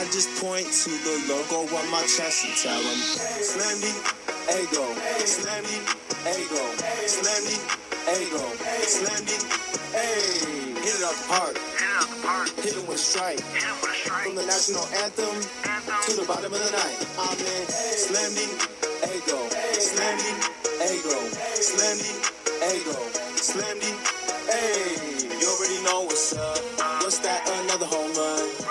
[0.00, 2.96] I just point to the logo on my chest and tell them,
[3.44, 3.92] Slam D,
[4.56, 4.88] ego,
[5.28, 5.76] Slam D,
[6.24, 6.64] ego,
[7.04, 7.52] Slam D,
[8.16, 8.40] ego,
[8.88, 9.36] Slam D,
[9.92, 11.52] hey, hit it up hard,
[12.64, 13.44] hit it with a strike,
[14.24, 15.36] from the national anthem
[16.08, 16.96] to the bottom of the night.
[17.20, 18.48] I'm in Slam D,
[19.04, 19.36] ego,
[19.76, 20.24] Slam D,
[20.96, 21.16] ego,
[21.60, 22.08] Slam D,
[22.72, 22.96] ego,
[23.36, 23.84] Slam D,
[24.48, 24.96] hey,
[25.28, 26.56] you already know what's up.
[27.04, 27.44] What's that?
[27.68, 28.69] Another home run.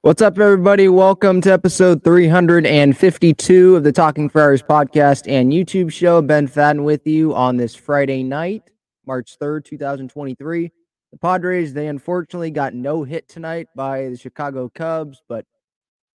[0.00, 0.88] What's up, everybody?
[0.88, 6.22] Welcome to episode 352 of the Talking Friars podcast and YouTube show.
[6.22, 8.70] Ben Fadden with you on this Friday night,
[9.06, 10.72] March 3rd, 2023.
[11.12, 15.44] The Padres, they unfortunately got no hit tonight by the Chicago Cubs, but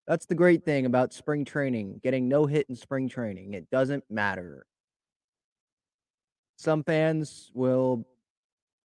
[0.07, 3.53] that's the great thing about spring training getting no hit in spring training.
[3.53, 4.65] It doesn't matter.
[6.57, 8.07] Some fans will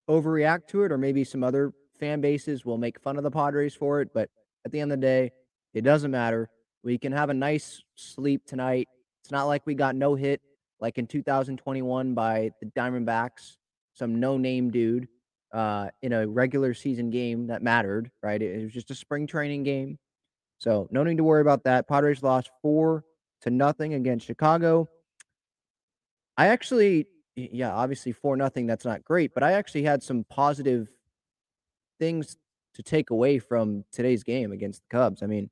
[0.10, 3.76] overreact to it, or maybe some other fan bases will make fun of the Padres
[3.76, 4.10] for it.
[4.14, 4.30] But
[4.66, 5.32] at the end of the day,
[5.74, 6.50] it doesn't matter.
[6.84, 8.88] We can have a nice sleep tonight.
[9.22, 10.42] It's not like we got no hit
[10.80, 13.58] like in 2021 by the Diamondbacks,
[13.94, 15.08] some no name dude
[15.54, 18.42] uh, in a regular season game that mattered, right?
[18.42, 19.98] It, it was just a spring training game.
[20.58, 21.88] So no need to worry about that.
[21.88, 23.04] Padres lost four
[23.42, 24.90] to nothing against Chicago.
[26.38, 28.66] I actually yeah, obviously four nothing.
[28.66, 30.90] That's not great, but I actually had some positive
[32.00, 32.38] things
[32.76, 35.24] to take away from today's game against the Cubs.
[35.24, 35.50] I mean,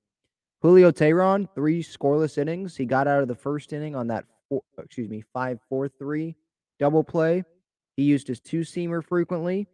[0.61, 2.75] Julio Teheran, three scoreless innings.
[2.75, 6.35] He got out of the first inning on that four, excuse me, five four three
[6.79, 7.43] double play.
[7.95, 9.67] He used his two seamer frequently.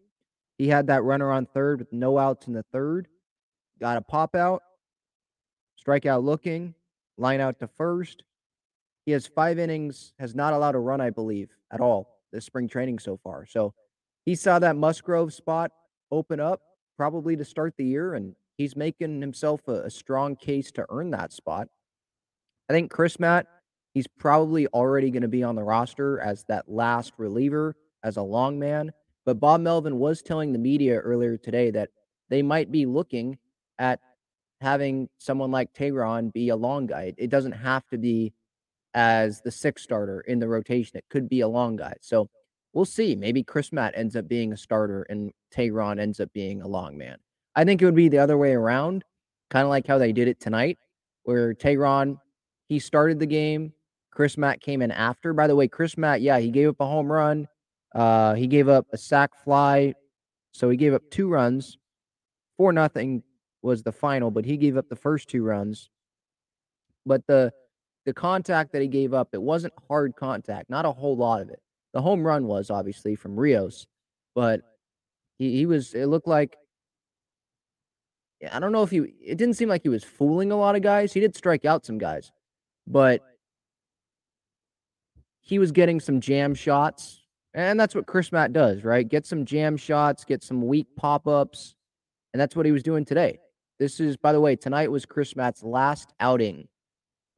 [0.58, 3.08] He had that runner on third with no outs in the third.
[3.80, 4.62] Got a pop out,
[5.84, 6.74] strikeout looking,
[7.18, 8.24] line out to first.
[9.10, 12.68] He has five innings, has not allowed a run, I believe, at all this spring
[12.68, 13.48] training so far.
[13.48, 13.74] So
[14.24, 15.72] he saw that Musgrove spot
[16.12, 16.62] open up
[16.96, 21.10] probably to start the year, and he's making himself a, a strong case to earn
[21.10, 21.70] that spot.
[22.70, 23.46] I think Crismatt,
[23.96, 28.22] he's probably already going to be on the roster as that last reliever, as a
[28.22, 28.92] long man.
[29.26, 31.90] But Bob Melvin was telling the media earlier today that
[32.30, 33.40] they might be looking
[33.80, 34.02] at
[34.62, 37.16] having someone like Teheran be a long guy.
[37.18, 38.34] It doesn't have to be
[39.00, 40.98] as the sixth starter in the rotation.
[40.98, 41.94] It could be a long guy.
[42.02, 42.30] So
[42.74, 43.16] we'll see.
[43.16, 47.18] Maybe Crismatt ends up being a starter and Teheran ends up being a long man.
[47.56, 49.06] I think it would be the other way around,
[49.50, 50.78] kind of like how they did it tonight,
[51.24, 52.18] where Teheran,
[52.68, 53.72] he started the game.
[54.14, 55.32] Crismatt came in after.
[55.32, 57.48] By the way, Crismatt, yeah, he gave up a home run.
[57.96, 59.94] Uh, he gave up a sac fly.
[60.52, 61.78] So he gave up two runs.
[62.58, 63.24] Four nothing
[63.62, 65.90] was the final, but he gave up the first two runs.
[67.06, 67.54] But the
[68.06, 71.50] the contact that he gave up, it wasn't hard contact, not a whole lot of
[71.50, 71.62] it.
[71.94, 73.88] The home run was obviously from Rios,
[74.36, 74.62] but
[75.38, 76.58] he, he was, it looked like,
[78.52, 80.82] I don't know if he, it didn't seem like he was fooling a lot of
[80.82, 81.12] guys.
[81.12, 82.32] He did strike out some guys,
[82.88, 83.22] but
[85.42, 87.22] he was getting some jam shots.
[87.54, 89.08] And that's what Crismatt does, right?
[89.08, 91.76] Get some jam shots, get some weak pop ups.
[92.32, 93.40] And that's what he was doing today.
[93.80, 96.68] This is, by the way, tonight was Crismatt's last outing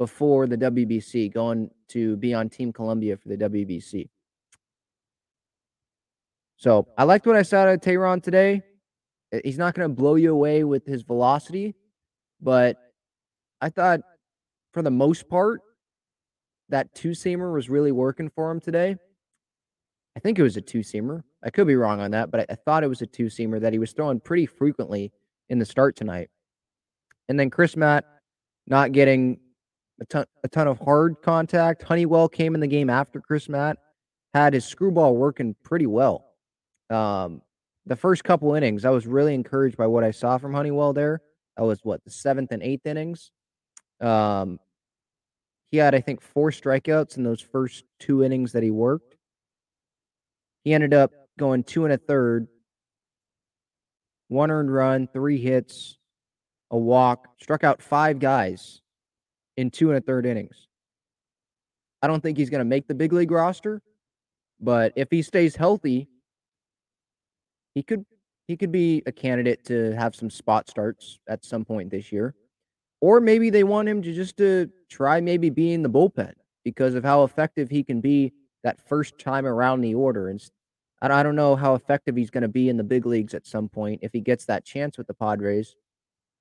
[0.01, 4.09] before the WBC, going to be on Team Colombia for the WBC.
[6.57, 8.63] So I liked what I saw out of Teheran today.
[9.43, 11.75] He's not going to blow you away with his velocity,
[12.41, 12.77] but
[13.61, 13.99] I thought
[14.71, 15.61] for the most part,
[16.69, 18.95] that two seamer was really working for him today.
[20.15, 21.21] I think it was a two seamer.
[21.43, 23.61] I could be wrong on that, but I, I thought it was a two seamer
[23.61, 25.11] that he was throwing pretty frequently
[25.49, 26.31] in the start tonight.
[27.29, 28.01] And then Crismatt
[28.65, 29.39] not getting
[30.01, 31.83] a ton, a ton of hard contact.
[31.83, 33.75] Honeywell came in the game after Crismatt,
[34.33, 36.25] had his screwball working pretty well.
[36.89, 37.41] Um,
[37.85, 41.21] the first couple innings, I was really encouraged by what I saw from Honeywell there.
[41.55, 43.31] That was what the seventh and eighth innings.
[44.01, 44.59] Um,
[45.69, 49.15] he had, I think, four strikeouts in those first two innings that he worked.
[50.63, 52.47] He ended up going two and a third,
[54.27, 55.97] one earned run, three hits,
[56.71, 58.81] a walk, struck out five guys
[59.57, 60.67] in two and a third innings.
[62.01, 63.81] I don't think he's going to make the big league roster,
[64.59, 66.07] but if he stays healthy,
[67.75, 68.05] he could
[68.47, 72.35] he could be a candidate to have some spot starts at some point this year.
[72.99, 76.33] Or maybe they want him to just to try maybe being the bullpen
[76.63, 78.33] because of how effective he can be
[78.63, 80.27] that first time around the order.
[80.29, 80.41] And
[81.01, 83.69] I don't know how effective he's going to be in the big leagues at some
[83.69, 85.75] point if he gets that chance with the Padres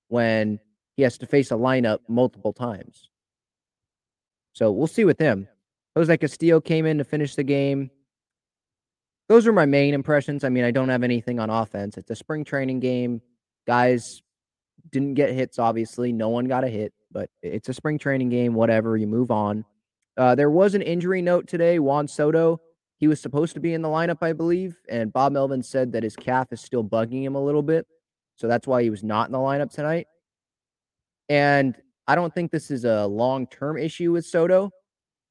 [0.09, 0.59] when
[1.00, 3.08] he has to face a lineup multiple times.
[4.52, 5.49] So we'll see with him.
[5.97, 7.91] Jose Castillo came in to finish the game.
[9.29, 10.44] those are my main impressions.
[10.44, 11.97] I mean, I don't have anything on offense.
[11.97, 13.23] It's a spring training game.
[13.67, 14.20] Guys
[14.91, 16.12] didn't get hits, obviously.
[16.12, 18.52] No one got a hit, but it's a spring training game.
[18.52, 19.64] Whatever, you move on.
[20.19, 21.79] Uh, there was an injury note today.
[21.79, 22.61] Juan Soto,
[22.99, 26.02] he was supposed to be in the lineup, I believe, and Bob Melvin said that
[26.02, 27.87] his calf is still bugging him a little bit.
[28.37, 30.06] So that's why he was not in the lineup tonight.
[31.31, 31.77] And
[32.09, 34.71] I don't think this is a long term issue with Soto,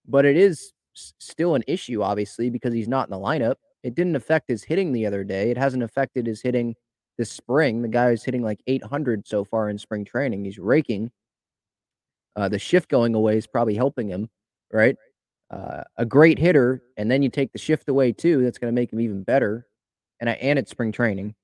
[0.08, 3.56] but it is still an issue, obviously, because he's not in the lineup.
[3.84, 5.52] It didn't affect his hitting the other day.
[5.52, 6.74] It hasn't affected his hitting
[7.18, 7.82] this spring.
[7.82, 10.46] The guy is hitting like 800 so far in spring training.
[10.46, 11.12] He's raking.
[12.38, 14.30] Uh, the shift going away is probably helping him,
[14.72, 14.96] right?
[15.52, 18.42] Uh, a great hitter, and then you take the shift away too.
[18.42, 19.68] That's going to make him even better.
[20.22, 21.36] And I, and it's spring training,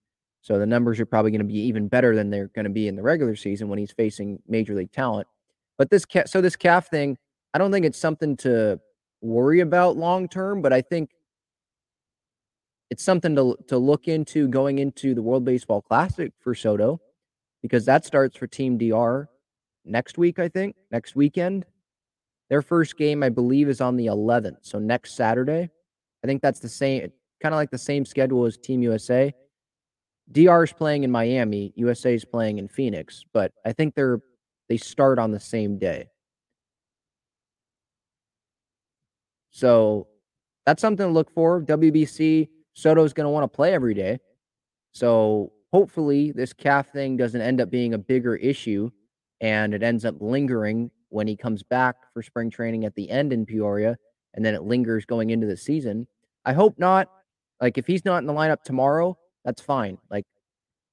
[0.45, 2.88] so the numbers are probably going to be even better than they're going to be
[2.88, 5.27] in the regular season when he's facing major league talent.
[5.80, 7.18] But this so this calf thing,
[7.56, 8.80] I don't think it's something to
[9.21, 11.09] worry about long term, but I think
[12.92, 17.01] it's something to to look into going into the World Baseball Classic for Soto
[17.63, 19.27] because that starts for Team DR
[19.83, 21.65] next week, I think, next weekend.
[22.51, 25.71] Their first game, I believe, is on the 11th, so next Saturday.
[26.24, 29.33] I think that's the same, kind of like the same schedule as Team USA.
[30.31, 34.19] DR is playing in Miami, USA is playing in Phoenix, but I think they're
[34.68, 36.10] they start on the same day.
[39.51, 40.07] So
[40.66, 41.62] that's something to look for.
[41.62, 44.19] WBC Soto's going to want to play every day.
[44.92, 48.89] So hopefully this calf thing doesn't end up being a bigger issue
[49.42, 53.31] and it ends up lingering when he comes back for spring training at the end
[53.31, 53.98] in Peoria
[54.33, 56.07] and then it lingers going into the season.
[56.44, 57.10] I hope not.
[57.62, 59.97] Like if he's not in the lineup tomorrow, that's fine.
[60.12, 60.25] Like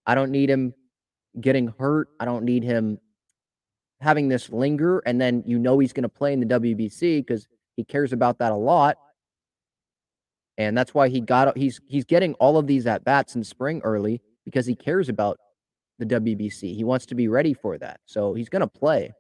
[0.07, 0.75] I don't need him
[1.41, 2.09] getting hurt.
[2.21, 2.99] I don't need him
[4.01, 7.47] having this linger and then you know he's going to play in the WBC because
[7.77, 8.97] he cares about that a lot
[10.59, 13.81] and that's why he got he's he's getting all of these at bats in spring
[13.85, 15.39] early because he cares about
[15.99, 16.75] the WBC.
[16.75, 18.01] He wants to be ready for that.
[18.07, 19.13] So he's going to play.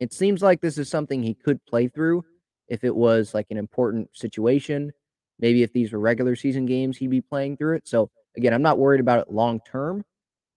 [0.00, 2.24] It seems like this is something he could play through
[2.68, 4.92] if it was like an important situation.
[5.38, 7.88] Maybe if these were regular season games, he'd be playing through it.
[7.88, 10.04] So again, I'm not worried about it long term,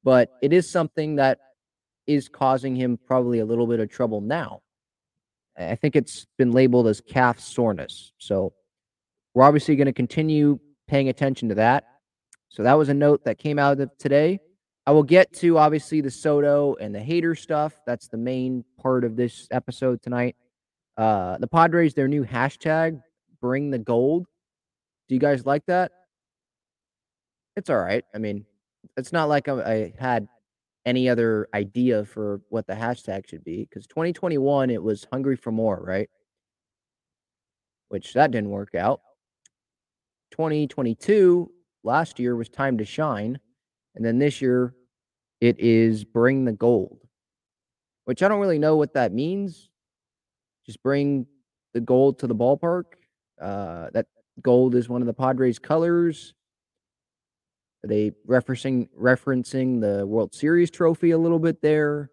[0.04, 1.40] but it is something that
[2.06, 4.62] is causing him probably a little bit of trouble now.
[5.58, 8.12] I think it's been labeled as calf soreness.
[8.18, 8.54] So
[9.34, 11.86] we're obviously going to continue paying attention to that.
[12.50, 14.40] So that was a note that came out of today.
[14.86, 17.74] I will get to obviously the Soto and the Hader stuff.
[17.86, 20.38] That's the main part of this episode tonight.
[20.96, 23.02] Uh, the Padres, their new hashtag,
[23.42, 24.28] bring the gold.
[25.10, 25.92] Do you guys like that?
[27.58, 28.06] It's all right.
[28.14, 28.46] I mean,
[28.98, 30.28] it's not like I, I had
[30.86, 35.52] any other idea for what the hashtag should be because 2021 it was hungry for
[35.52, 36.08] more, right?
[37.90, 39.02] Which that didn't work out.
[40.32, 41.52] 2022
[41.84, 43.40] last year was time to shine.
[43.96, 44.76] And then this year
[45.42, 47.00] it is bring the gold,
[48.06, 49.68] which I don't really know what that means.
[50.64, 51.26] Just bring
[51.74, 52.84] the gold to the ballpark.
[53.42, 54.06] Uh, that
[54.44, 56.36] gold is one of the Padres' colors.
[57.88, 62.12] Are they referencing referencing the World Series trophy a little bit there?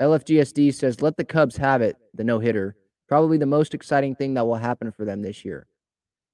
[0.00, 2.76] LFGSD says, let the Cubs have it, the no hitter.
[3.08, 5.66] Probably the most exciting thing that will happen for them this year.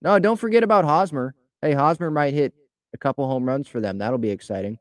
[0.02, 1.34] No, don't forget about Hosmer.
[1.62, 2.52] Hey, Hosmer might hit
[2.92, 3.96] a couple home runs for them.
[3.96, 4.78] That'll be exciting.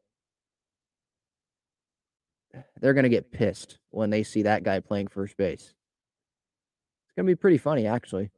[2.81, 5.61] They're going to get pissed when they see that guy playing first base.
[5.61, 8.29] It's going to be pretty funny, actually.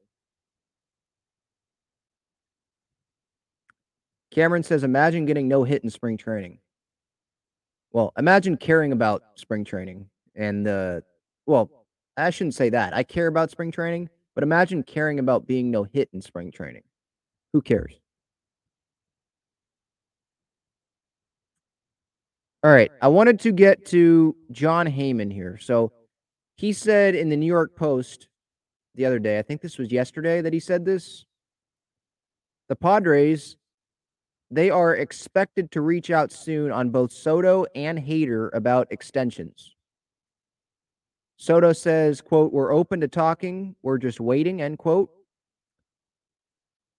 [4.31, 6.59] Cameron says, imagine getting no hit in spring training.
[7.91, 11.03] Well, imagine caring about spring training and the,
[11.45, 11.69] well,
[12.17, 12.93] I shouldn't say that.
[12.93, 16.83] I care about spring training, but imagine caring about being no hit in spring training.
[17.53, 17.93] Who cares?
[22.63, 22.91] All right.
[23.01, 25.57] I wanted to get to Jon Heyman here.
[25.61, 25.91] So
[26.57, 28.27] he said in the New York Post
[28.95, 31.25] the other day, I think this was yesterday that he said this.
[32.67, 33.55] The Padres,
[34.55, 39.75] they are expected to reach out soon on both Soto and Hader about extensions.
[41.37, 43.75] Soto says, quote, we're open to talking.
[43.83, 45.09] We're just waiting, end quote.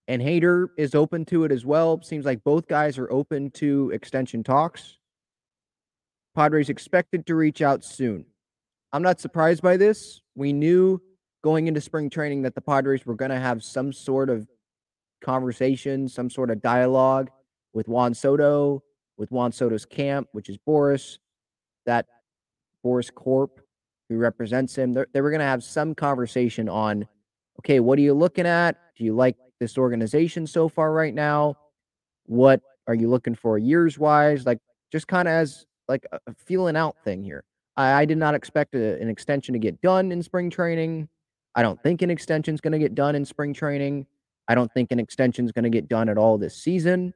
[0.07, 2.03] And Hader is open to it as well.
[2.03, 4.99] Seems like both guys are open to extension talks.
[6.35, 8.27] Padres expected to reach out soon.
[8.93, 10.21] I'm not surprised by this.
[10.35, 11.01] We knew
[11.43, 14.47] going into spring training that the Padres were going to have some sort of
[15.23, 17.31] conversation, some sort of dialogue
[17.77, 18.83] with Juan Soto,
[19.19, 21.19] with Juan Soto's camp, which is Boras,
[21.85, 22.07] that
[22.83, 23.61] Boras Corp
[24.09, 24.95] who represents him.
[24.95, 27.07] They were going to have some conversation on
[27.59, 28.77] okay, what are you looking at?
[28.97, 31.57] Do you like this organization so far right now?
[32.25, 34.47] What are you looking for years wise?
[34.47, 34.59] Like
[34.91, 37.45] just kind of as like a, a feeling out thing here.
[37.77, 41.09] I, I did not expect a, an extension to get done in spring training.
[41.55, 44.07] I don't think an extension is going to get done in spring training.
[44.49, 47.13] I don't think an extension is going to get done at all this season.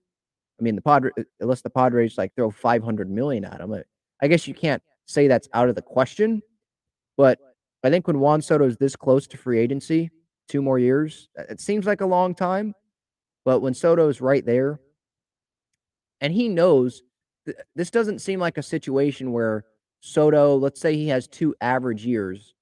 [0.61, 3.75] I mean, the Padres, uh, unless the Padres like throw 500 million at him,
[4.23, 6.43] I guess you can't say that's out of the question.
[7.17, 7.39] But
[7.83, 10.11] I think when Juan Soto is this close to free agency,
[10.49, 12.75] two more years, it seems like a long time.
[13.45, 14.81] But when Soto's right there,
[16.21, 17.03] and he knows
[17.47, 19.65] th- this doesn't seem like a situation where
[20.01, 22.55] Soto, let's say he has two average years,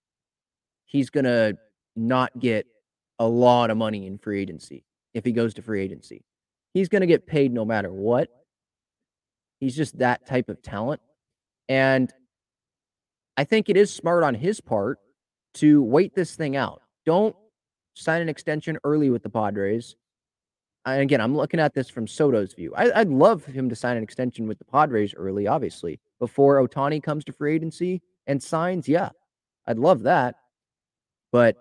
[0.86, 1.56] he's going to
[1.96, 2.66] not get
[3.18, 6.24] a lot of money in free agency if he goes to free agency.
[6.74, 8.28] He's going to get paid no matter what.
[9.60, 11.00] He's just that type of talent.
[11.68, 12.12] And
[13.36, 14.98] I think it is smart on his part
[15.54, 16.82] to wait this thing out.
[17.04, 17.34] Don't
[17.94, 19.96] sign an extension early with the Padres.
[20.84, 22.72] And again, I'm looking at this from Soto's view.
[22.76, 27.02] I, would love him to sign an extension with the Padres early, obviously, before Ohtani
[27.02, 28.88] comes to free agency and signs.
[28.88, 29.10] Yeah,
[29.66, 30.36] I'd love that.
[31.30, 31.56] But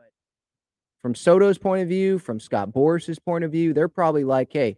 [1.01, 4.77] from Soto's point of view, from Scott Boras's point of view, they're probably like, hey,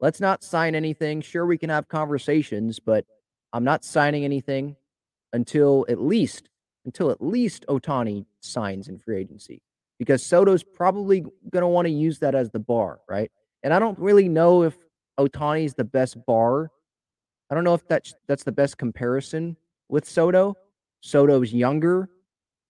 [0.00, 1.20] let's not sign anything.
[1.20, 3.04] Sure, we can have conversations, but
[3.52, 4.76] I'm not signing anything
[5.32, 6.48] until at least
[6.84, 9.60] until at least Ohtani signs in free agency
[9.98, 13.30] because Soto's probably going to want to use that as the bar, right?
[13.62, 14.76] And I don't really know if
[15.18, 16.70] Ohtani is the best bar.
[17.50, 19.56] I don't know if that's that's the best comparison
[19.88, 20.56] with Soto.
[21.00, 22.08] Soto's younger,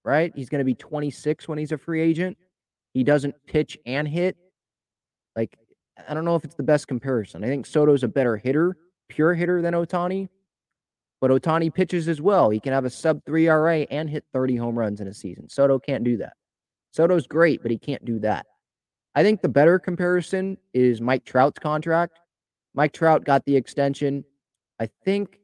[0.04, 0.32] right?
[0.34, 2.36] He's going to be 26 when he's a free agent.
[2.94, 4.36] He doesn't pitch and hit.
[5.36, 5.58] Like
[6.06, 7.42] I don't know if it's the best comparison.
[7.44, 8.76] I think Soto's a better hitter,
[9.08, 10.28] pure hitter than Ohtani,
[11.20, 12.50] But Ohtani pitches as well.
[12.50, 15.48] He can have a sub 3 RA and hit 30 home runs in a season.
[15.48, 16.34] Soto can't do that.
[16.92, 18.46] Soto's great, but he can't do that.
[19.14, 22.20] I think the better comparison is Mike Trout's contract.
[22.74, 24.24] Mike Trout got the extension.
[24.78, 25.40] I think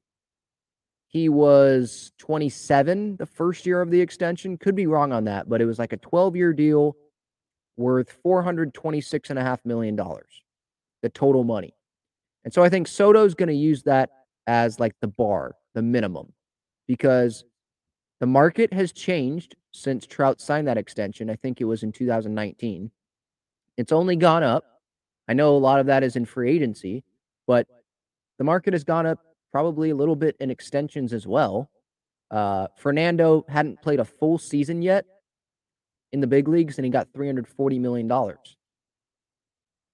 [1.08, 4.56] he was 27 the first year of the extension.
[4.56, 6.96] Could be wrong on that, but it was like a 12 year deal
[7.76, 9.98] worth $426.5 million,
[11.04, 11.74] the total money.
[12.44, 14.08] And so I think Soto's going to use that
[14.46, 16.32] as like the bar the minimum
[16.88, 17.44] because
[18.20, 21.28] the market has changed since Trout signed that extension.
[21.28, 22.90] I think it was in 2019.
[23.76, 24.64] It's only gone up.
[25.28, 27.04] I know a lot of that is in free agency,
[27.46, 27.66] but
[28.38, 29.18] the market has gone up
[29.52, 31.70] probably a little bit in extensions as well.
[32.30, 35.04] Uh, Fernando hadn't played a full season yet
[36.12, 38.08] in the big leagues, and he got $340 million.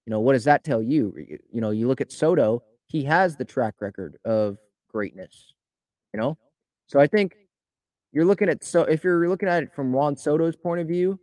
[0.07, 1.15] You know, what does that tell you?
[1.53, 5.55] You know, you look at Soto, he has the track record of greatness
[6.13, 6.37] you know?
[6.87, 7.37] So I think
[8.13, 11.19] you're looking at so if you're looking at it from Juan Soto's point of view,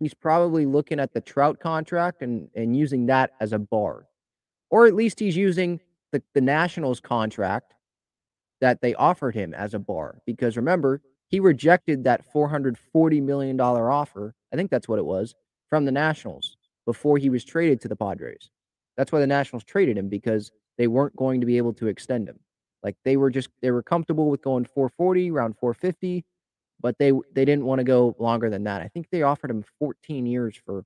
[0.00, 4.06] he's probably looking at the Trout contract and and using that as a bar.
[4.70, 7.74] Or at least he's using the, the Nationals contract
[8.60, 10.20] that they offered him as a bar.
[10.26, 14.34] Because remember, he rejected that $440 million offer.
[14.52, 15.34] I think that's what it was
[15.68, 18.50] from the Nationals before he was traded to the Padres.
[18.96, 22.28] That's why the Nationals traded him because they weren't going to be able to extend
[22.28, 22.38] him.
[22.82, 26.24] Like they were just they were comfortable with going 440, around 450,
[26.80, 28.82] but they they didn't want to go longer than that.
[28.82, 30.84] I think they offered him 14 years for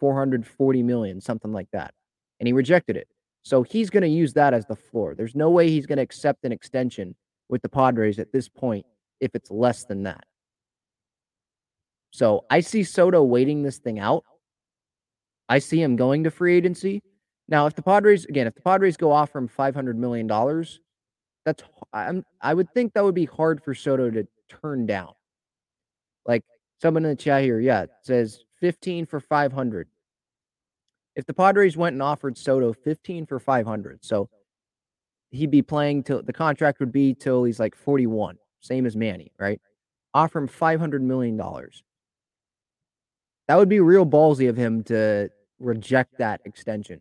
[0.00, 1.94] 440 million, something like that.
[2.40, 3.06] And he rejected it.
[3.44, 5.14] So he's going to use that as the floor.
[5.14, 7.14] There's no way he's going to accept an extension
[7.48, 8.84] with the Padres at this point
[9.20, 10.24] if it's less than that.
[12.10, 14.24] So I see Soto waiting this thing out.
[15.52, 17.02] I see him going to free agency.
[17.46, 20.26] Now, if the Padres, again, if the Padres go offer him $500 million,
[21.44, 25.12] that's I'm I would think that would be hard for Soto to turn down.
[26.24, 26.42] Like
[26.80, 29.88] someone in the chat here, yeah, says 15 for 500.
[31.16, 34.30] If the Padres went and offered Soto 15 for 500, so
[35.32, 39.32] he'd be playing till the contract would be till he's like 41, same as Manny,
[39.38, 39.60] right?
[40.14, 41.82] Offer him 500 million dollars.
[43.48, 45.28] That would be real ballsy of him to
[45.62, 47.00] reject that extension.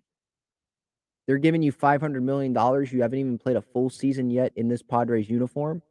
[1.27, 2.53] They're giving you $500 million.
[2.53, 5.81] You haven't even played a full season yet in this Padres uniform.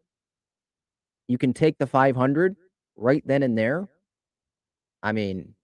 [1.28, 2.56] You can take the 500
[2.96, 3.88] right then and there.
[5.02, 5.54] I mean,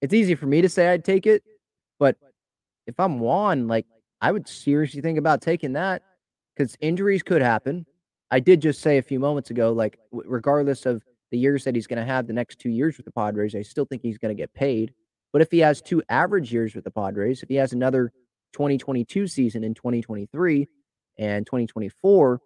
[0.00, 1.42] it's easy for me to say I'd take it,
[1.98, 2.16] but
[2.86, 3.86] if I'm Juan, like
[4.20, 6.02] I would seriously think about taking that
[6.56, 7.86] because injuries could happen.
[8.30, 11.86] I did just say a few moments ago, like regardless of the years that he's
[11.86, 14.34] going to have the next two years with the Padres, I still think he's going
[14.34, 14.94] to get paid.
[15.32, 18.12] But if he has two average years with the Padres, if he has another
[18.52, 20.68] 2022 season in 2023
[21.18, 22.40] and 2024,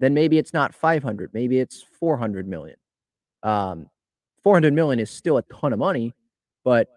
[0.00, 2.76] then maybe it's not 500, maybe it's 400 million.
[3.42, 3.86] Um,
[4.42, 6.14] 400 million is still a ton of money,
[6.64, 6.88] but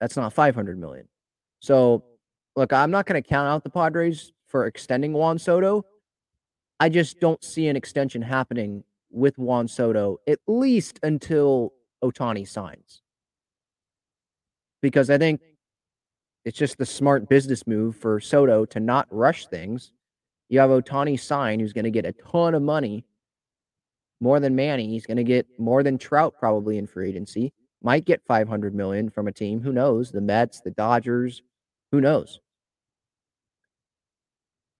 [0.00, 1.08] that's not 500 million.
[1.60, 2.04] So,
[2.56, 5.84] look, I'm not going to count out the Padres for extending Juan Soto.
[6.78, 13.02] I just don't see an extension happening with Juan Soto, at least until Ohtani signs.
[14.82, 15.40] Because I think
[16.44, 19.92] it's just the smart business move for Soto to not rush things.
[20.48, 23.04] You have Ohtani sign, who's going to get a ton of money,
[24.20, 24.88] more than Manny.
[24.88, 27.52] He's going to get more than Trout probably in free agency.
[27.82, 29.60] Might get 500 million from a team.
[29.60, 30.10] Who knows?
[30.10, 31.42] The Mets, the Dodgers,
[31.92, 32.40] who knows?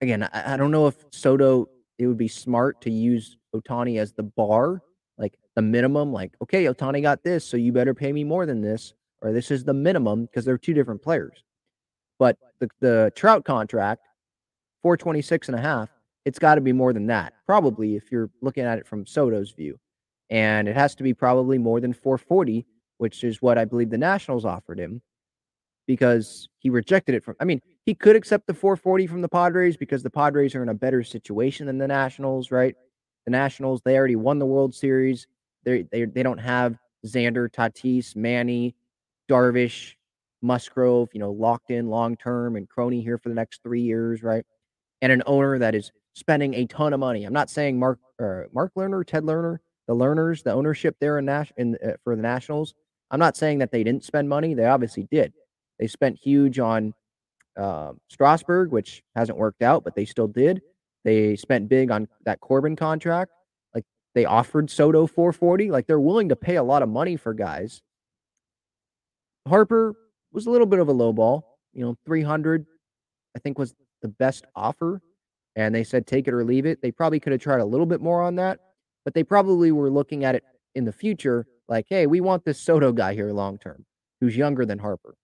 [0.01, 4.11] Again, I, I don't know if Soto it would be smart to use Ohtani as
[4.13, 4.81] the bar,
[5.17, 8.61] like the minimum, like, okay, Ohtani got this, so you better pay me more than
[8.61, 11.43] this, or this is the minimum because they're two different players.
[12.19, 14.07] But the, the Trout contract,
[14.83, 15.89] 426 and a half,
[16.25, 17.33] it's got to be more than that.
[17.45, 19.79] Probably if you're looking at it from Soto's view.
[20.29, 22.65] And it has to be probably more than 440,
[22.99, 25.01] which is what I believe the Nationals offered him
[25.87, 29.75] because he rejected it from I mean, he could accept the 440 from the Padres
[29.75, 32.75] because the Padres are in a better situation than the Nationals, right?
[33.25, 35.27] The Nationals, they already won the World Series.
[35.63, 38.75] They they they don't have Xander, Tatis, Manny,
[39.31, 39.95] Darvish,
[40.41, 44.23] Musgrove, you know, locked in long term and Crony here for the next three years,
[44.23, 44.45] right?
[45.01, 47.23] And an owner that is spending a ton of money.
[47.23, 49.57] I'm not saying Mark uh, Mark Lerner, Ted Lerner,
[49.87, 52.73] the Lerners, the ownership there in Nash in uh, for the Nationals.
[53.09, 54.53] I'm not saying that they didn't spend money.
[54.53, 55.33] They obviously did.
[55.79, 56.93] They spent huge on
[57.57, 60.61] uh, Strasburg, which hasn't worked out, but they still did.
[61.03, 63.31] They spent big on that Corbin contract.
[63.73, 65.71] Like they offered Soto 440.
[65.71, 67.81] Like they're willing to pay a lot of money for guys.
[69.47, 69.95] Harper
[70.31, 71.59] was a little bit of a low ball.
[71.73, 72.65] You know, 300,
[73.35, 75.01] I think was the best offer.
[75.55, 76.81] And they said take it or leave it.
[76.81, 78.59] They probably could have tried a little bit more on that,
[79.03, 80.43] but they probably were looking at it
[80.75, 83.85] in the future like, hey, we want this Soto guy here long term
[84.19, 85.15] who's younger than Harper.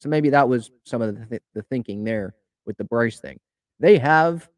[0.00, 2.34] So maybe that was some of the, th- the thinking there
[2.66, 3.38] with the Bryce thing.
[3.80, 4.48] They have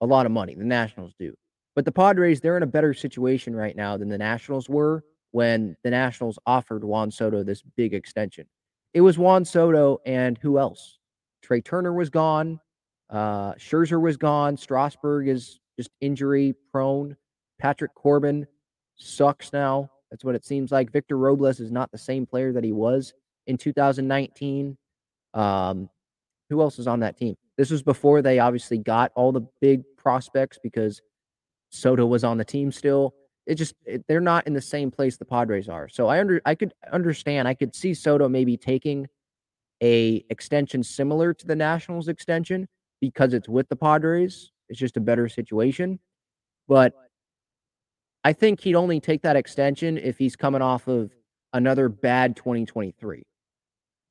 [0.00, 1.34] a lot of money, the Nationals do.
[1.74, 5.76] But the Padres, they're in a better situation right now than the Nationals were when
[5.82, 8.46] the Nationals offered Juan Soto this big extension.
[8.94, 10.98] It was Juan Soto and who else?
[11.42, 12.60] Trey Turner was gone.
[13.10, 14.56] Uh, Scherzer was gone.
[14.56, 17.16] Strasburg is just injury prone.
[17.58, 18.46] Patrick Corbin
[18.96, 19.90] sucks now.
[20.10, 20.92] That's what it seems like.
[20.92, 23.14] Victor Robles is not the same player that he was
[23.46, 24.76] in 2019.
[25.34, 25.88] Um,
[26.50, 27.34] who else is on that team?
[27.56, 31.00] This was before they obviously got all the big prospects because
[31.70, 33.14] Soto was on the team still.
[33.46, 35.88] It just it, they're not in the same place the Padres are.
[35.88, 37.48] So I under I could understand.
[37.48, 39.08] I could see Soto maybe taking
[39.82, 42.68] a extension similar to the Nationals extension
[43.00, 44.52] because it's with the Padres.
[44.68, 45.98] It's just a better situation.
[46.68, 46.94] But
[48.24, 51.10] I think he'd only take that extension if he's coming off of
[51.52, 53.24] another bad 2023.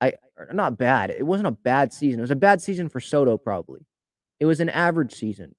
[0.01, 0.13] I
[0.51, 1.09] not bad.
[1.09, 2.19] It wasn't a bad season.
[2.19, 3.85] It was a bad season for Soto, probably.
[4.41, 5.55] It was an average season,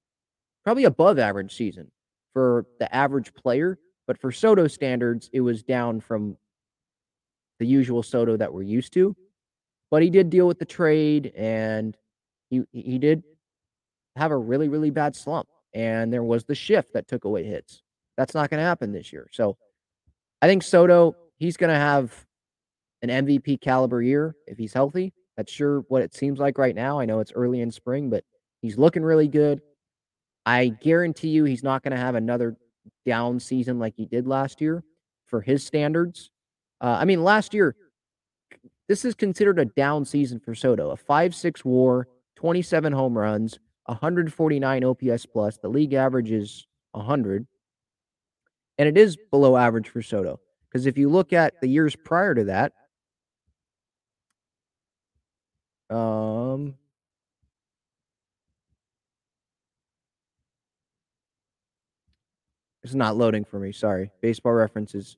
[0.63, 1.89] probably above average season
[2.33, 3.77] for the average player.
[4.07, 6.37] But for Soto standards, it was down from
[7.59, 9.15] the usual Soto that we're used to.
[9.91, 11.95] But he did deal with the trade, and
[12.49, 13.23] he he did
[14.15, 15.47] have a really really bad slump.
[15.73, 17.81] And there was the shift that took away hits.
[18.17, 19.27] That's not to happen this year.
[19.31, 19.57] So
[20.41, 22.25] I think Soto he's to have
[23.01, 25.13] an MVP caliber year if he's healthy.
[25.35, 26.99] That's sure what it seems like right now.
[26.99, 28.23] I know it's early in spring, but
[28.61, 29.61] he's looking really good.
[30.45, 32.57] I guarantee you he's not going to have another
[33.05, 34.83] down season like he did last year
[35.25, 36.29] for his standards.
[36.81, 37.75] Uh, I mean, last year,
[38.87, 40.91] this is considered a down season for Soto.
[40.91, 45.57] A 5 6 war, 27 home runs, 149 OPS plus.
[45.57, 47.47] The league average is 100.
[48.77, 50.39] And it is below average for Soto.
[50.67, 52.73] Because if you look at the years prior to that,
[55.89, 56.75] um,
[62.83, 63.71] it's not loading for me.
[63.71, 64.11] Sorry.
[64.21, 65.17] Baseball reference is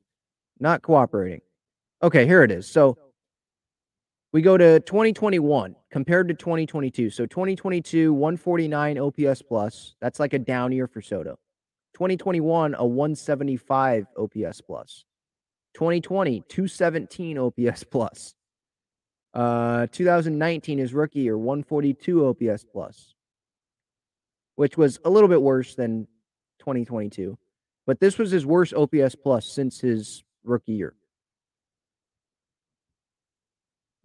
[0.59, 1.41] not cooperating.
[2.03, 2.67] Okay, here it is.
[2.69, 2.97] So
[4.31, 7.09] we go to 2021 compared to 2022.
[7.09, 9.95] So 2022, 149 OPS plus.
[10.01, 11.39] That's like a down year for Soto.
[11.95, 15.05] 2021, a 175 OPS plus.
[15.73, 18.35] 2020, 217 OPS plus.
[19.33, 23.13] Uh, 2019, his rookie year, 142 OPS plus,
[24.55, 26.07] which was a little bit worse than
[26.59, 27.37] 2022.
[27.85, 30.95] But this was his worst OPS plus since his rookie year.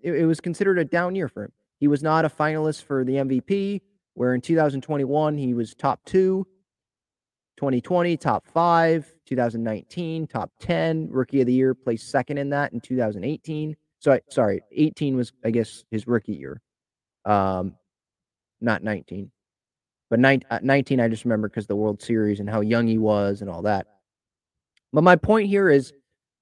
[0.03, 1.53] It, it was considered a down year for him.
[1.79, 3.81] He was not a finalist for the MVP,
[4.15, 6.47] where in 2021 he was top two.
[7.57, 9.13] 2020, top five.
[9.27, 11.09] 2019, top 10.
[11.11, 13.77] Rookie of the year, placed second in that in 2018.
[14.01, 16.61] So sorry, 18 was I guess his rookie year.
[17.25, 17.75] Um,
[18.61, 19.31] not 19.
[20.11, 22.99] But 19, uh, 19 I just remember because the World Series and how young he
[22.99, 23.87] was and all that.
[24.93, 25.93] But my point here is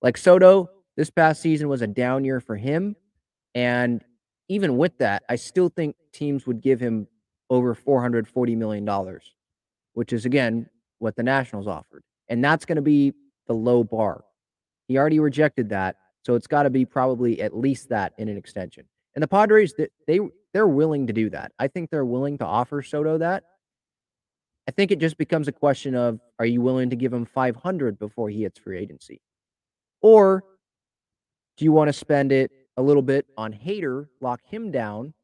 [0.00, 2.96] like Soto, this past season was a down year for him.
[3.54, 4.02] And
[4.48, 7.07] even with that, I still think teams would give him
[7.50, 8.88] over $440 million,
[9.92, 12.02] which is, again, what the Nationals offered.
[12.28, 13.12] And that's going to be
[13.46, 14.24] the low bar.
[14.87, 15.96] He already rejected that.
[16.24, 18.85] So it's got to be probably at least that in an extension.
[19.14, 19.74] And the Padres,
[20.07, 20.20] they
[20.52, 21.52] they're willing to do that.
[21.59, 23.44] I think they're willing to offer Soto that.
[24.68, 27.98] I think it just becomes a question of are you willing to give him 500
[27.98, 29.22] before he hits free agency?
[30.02, 30.44] Or
[31.57, 35.14] do you want to spend it a little bit on Hader, lock him down,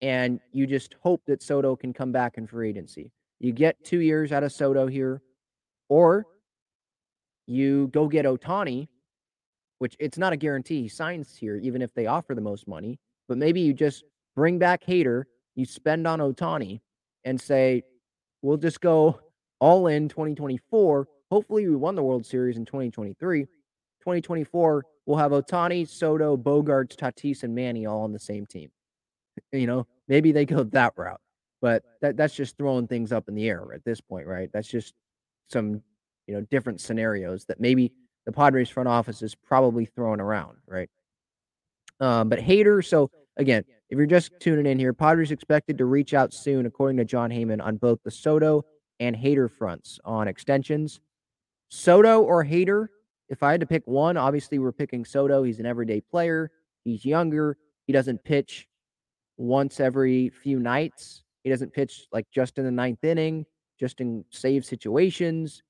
[0.00, 3.10] and you just hope that Soto can come back in free agency?
[3.40, 5.20] You get two years out of Soto here,
[5.88, 6.26] or
[7.48, 8.86] you go get Ohtani,
[9.80, 13.00] which it's not a guarantee he signs here, even if they offer the most money.
[13.26, 14.04] But maybe you just
[14.36, 15.24] bring back Hader,
[15.56, 16.80] you spend on Ohtani,
[17.24, 17.82] and say,
[18.42, 19.20] we'll just go
[19.60, 21.08] all in 2024.
[21.30, 23.44] Hopefully, we won the World Series in 2023.
[24.00, 28.70] 2024, we'll have Ohtani, Soto, Bogaerts, Tatis, and Manny all on the same team.
[29.52, 31.20] You know, maybe they go that route,
[31.62, 34.50] but that, that's just throwing things up in the air at this point, right?
[34.52, 34.92] That's just
[35.48, 35.82] some,
[36.26, 37.92] you know, different scenarios that maybe
[38.26, 40.90] the Padres front office is probably throwing around, right?
[42.00, 46.14] Um, but Hader, so again, if you're just tuning in here, Padres expected to reach
[46.14, 48.64] out soon, according to Jon Heyman, on both the Soto
[49.00, 51.00] and Hader fronts on extensions.
[51.70, 52.88] Soto or Hader,
[53.28, 55.42] if I had to pick one, obviously we're picking Soto.
[55.42, 56.50] He's an everyday player.
[56.84, 57.56] He's younger.
[57.86, 58.68] He doesn't pitch
[59.36, 61.24] once every few nights.
[61.42, 63.46] He doesn't pitch like just in the ninth inning,
[63.78, 65.62] just in save situations.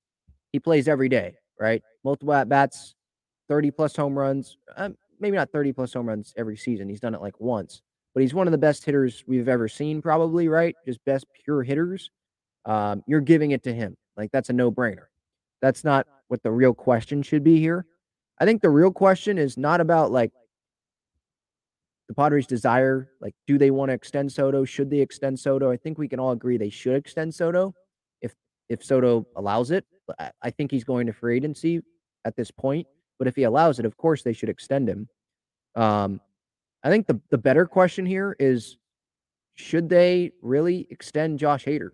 [0.53, 1.83] He plays every day, right?
[2.03, 2.97] Multiple at bats,
[3.49, 4.57] 30 plus home runs.
[4.77, 6.89] Um, maybe not 30 plus home runs every season.
[6.89, 7.83] He's done it like once,
[8.15, 10.75] but he's one of the best hitters we've ever seen, probably, right?
[10.87, 12.11] Just best pure hitters.
[12.65, 13.97] Um, you're giving it to him.
[14.17, 15.07] Like that's a no brainer.
[15.63, 17.87] That's not what the real question should be here.
[18.39, 20.33] I think the real question is not about like
[22.09, 23.09] the Padres' desire.
[23.21, 24.65] Like, do they want to extend Soto?
[24.65, 25.71] Should they extend Soto?
[25.71, 27.75] I think we can all agree they should extend Soto
[28.21, 28.35] if
[28.69, 29.85] if Soto allows it.
[30.43, 31.83] I think he's going to free agency
[32.25, 32.87] at this point.
[33.21, 35.09] But if he allows it, of course they should extend him.
[35.77, 36.21] Um,
[36.83, 38.79] I think the the better question here is
[39.55, 41.91] should they really extend Josh Hader?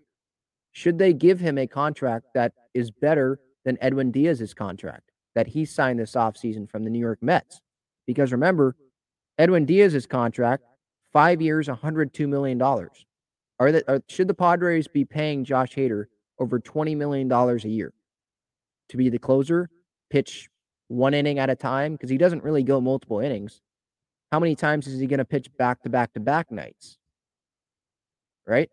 [0.72, 5.66] Should they give him a contract that is better than Edwin Diaz's contract that he
[5.66, 7.60] signed this offseason from the New York Mets.
[8.06, 8.74] Because remember,
[9.38, 10.64] Edwin Diaz's contract,
[11.12, 12.62] five years, $102 million.
[12.62, 16.04] Are that are, should the Padres be paying Josh Hader
[16.38, 17.92] over $20 million a year
[18.88, 19.68] to be the closer,
[20.10, 20.48] pitch
[20.88, 21.92] one inning at a time?
[21.92, 23.60] Because he doesn't really go multiple innings.
[24.32, 26.98] How many times is he going to pitch back to back to back nights?
[28.46, 28.70] Right?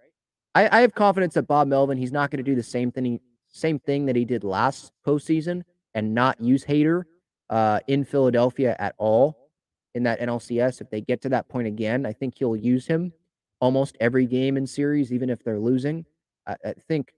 [0.56, 3.19] I, I have confidence that Bob Melvin, he's not going to do the same thing
[3.49, 5.62] same thing that he did last postseason
[5.93, 7.04] and not use Hader
[7.52, 9.52] uh, in Philadelphia at all
[9.93, 10.82] in that NLCS.
[10.82, 13.13] If they get to that point again, I think he'll use him
[13.60, 16.06] almost every game in series, even if they're losing.
[16.47, 17.13] I, I think,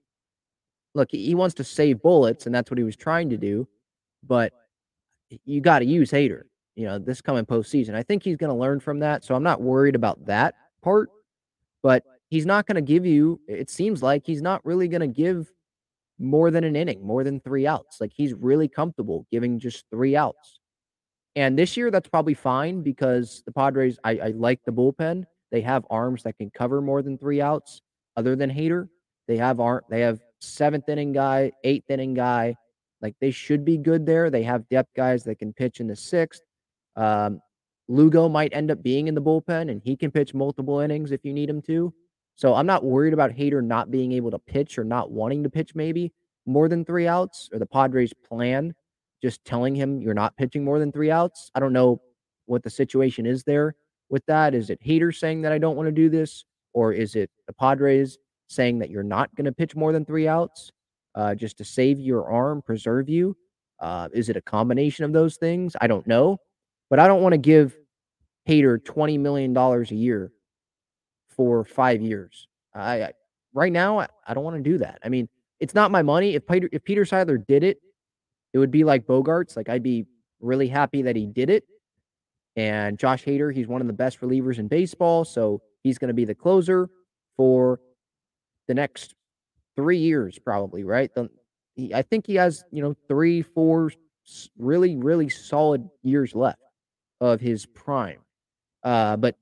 [0.94, 3.66] look, he wants to save bullets, and that's what he was trying to do.
[4.22, 4.52] But
[5.44, 6.42] you got to use Hader,
[6.74, 7.94] you know, this coming postseason.
[7.94, 9.24] I think he's going to learn from that.
[9.24, 11.10] So I'm not worried about that part.
[11.82, 15.06] But he's not going to give you, it seems like he's not really going to
[15.06, 15.50] give
[16.18, 18.00] more than an inning, more than three outs.
[18.00, 20.58] Like he's really comfortable giving just three outs.
[21.36, 25.24] And this year, that's probably fine because the Padres, I, I like the bullpen.
[25.52, 27.82] They have arms that can cover more than three outs,
[28.16, 28.88] other than Hader.
[29.28, 32.56] They have arm, they have seventh inning guy, eighth inning guy.
[33.02, 34.30] Like they should be good there.
[34.30, 36.42] They have depth guys that can pitch in the sixth.
[36.96, 37.40] Um,
[37.88, 41.24] Lugo might end up being in the bullpen, and he can pitch multiple innings if
[41.24, 41.92] you need him to.
[42.34, 45.50] So I'm not worried about Hader not being able to pitch or not wanting to
[45.50, 46.12] pitch maybe
[46.46, 48.74] more than three outs or the Padres plan
[49.22, 51.50] just telling him you're not pitching more than three outs.
[51.54, 52.00] I don't know
[52.44, 53.74] what the situation is there
[54.10, 54.54] with that.
[54.54, 56.44] Is it Hader saying that I don't want to do this?
[56.74, 60.28] Or is it the Padres saying that you're not going to pitch more than three
[60.28, 60.70] outs
[61.16, 63.36] uh, just to save your arm, preserve you?
[63.80, 65.74] Uh, is it a combination of those things?
[65.80, 66.38] I don't know.
[66.88, 67.76] But I don't want to give
[68.48, 70.32] Hader $20 million a year
[71.28, 72.46] for five years.
[72.74, 73.12] I, I
[73.54, 74.98] right now I, I don't want to do that.
[75.04, 76.34] I mean, it's not my money.
[76.34, 77.78] If Peter if Peter Seidler did it,
[78.52, 79.56] it would be like Bogaerts.
[79.56, 80.06] Like I'd be
[80.40, 81.64] really happy that he did it.
[82.56, 86.14] And Josh Hader, he's one of the best relievers in baseball, so he's going to
[86.14, 86.88] be the closer
[87.36, 87.80] for
[88.66, 89.14] the next
[89.76, 90.84] three years, probably.
[90.84, 91.14] Right?
[91.14, 91.30] The,
[91.74, 93.90] he, I think he has you know three, four
[94.58, 96.60] really, really solid years left.
[97.20, 98.18] of his prime.
[98.82, 99.36] Uh, but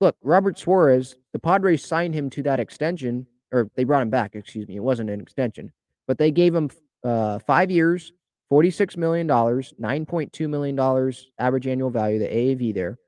[0.00, 4.34] look, Robert Suarez, the Padres signed him to that extension, or they brought him back,
[4.34, 4.76] excuse me.
[4.76, 5.72] It wasn't an extension,
[6.06, 6.70] but they gave him
[7.02, 8.12] uh, five years,
[8.52, 12.98] $46 million, $9.2 million average annual value, the AAV there.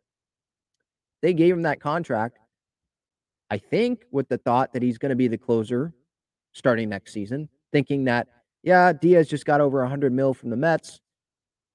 [1.22, 2.38] They gave him that contract,
[3.50, 5.92] I think, with the thought that he's going to be the closer
[6.56, 8.28] starting next season, thinking that,
[8.62, 11.00] yeah, Diaz just got over 100 mil from the Mets.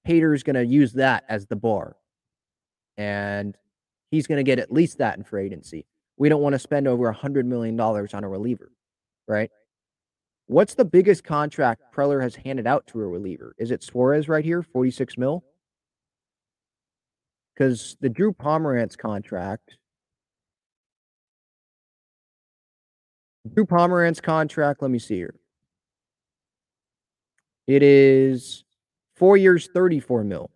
[0.07, 1.95] Hader's going to use that as the bar.
[2.97, 3.55] And
[4.09, 5.85] he's going to get at least that in free agency.
[6.17, 8.71] We don't want to spend over $100 million on a reliever,
[9.27, 9.51] right?
[10.47, 13.53] What's the biggest contract Preller has handed out to a reliever?
[13.59, 15.43] Is it Suarez right here, 46 mil?
[17.53, 19.77] Because the Drew Pomeranz contract,
[23.53, 25.35] Drew Pomeranz contract, let me see here.
[27.67, 28.63] It is
[29.15, 30.51] four years, 34 mil,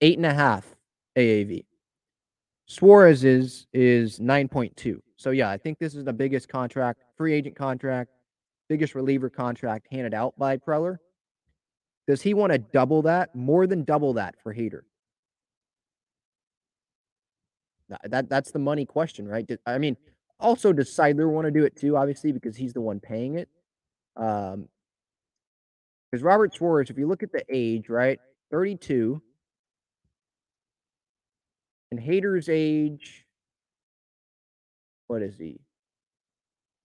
[0.00, 0.66] eight and a half
[1.16, 1.64] AAV.
[2.66, 5.00] Suarez is is 9.2.
[5.16, 8.10] So yeah, I think this is the biggest contract, free agent contract
[8.68, 10.98] biggest reliever contract handed out by Preller.
[12.06, 13.34] Does he want to double that?
[13.34, 14.82] More than double that for Hader?
[18.04, 19.48] That that's the money question, right?
[19.64, 19.96] I mean,
[20.38, 21.96] also does Seidler want to do it too?
[21.96, 23.48] Obviously, because he's the one paying it.
[24.16, 24.68] Um,
[26.10, 28.18] because Robert Suarez, if you look at the age, right,
[28.50, 29.20] thirty-two,
[31.90, 33.24] and Hader's age,
[35.08, 35.60] what is he?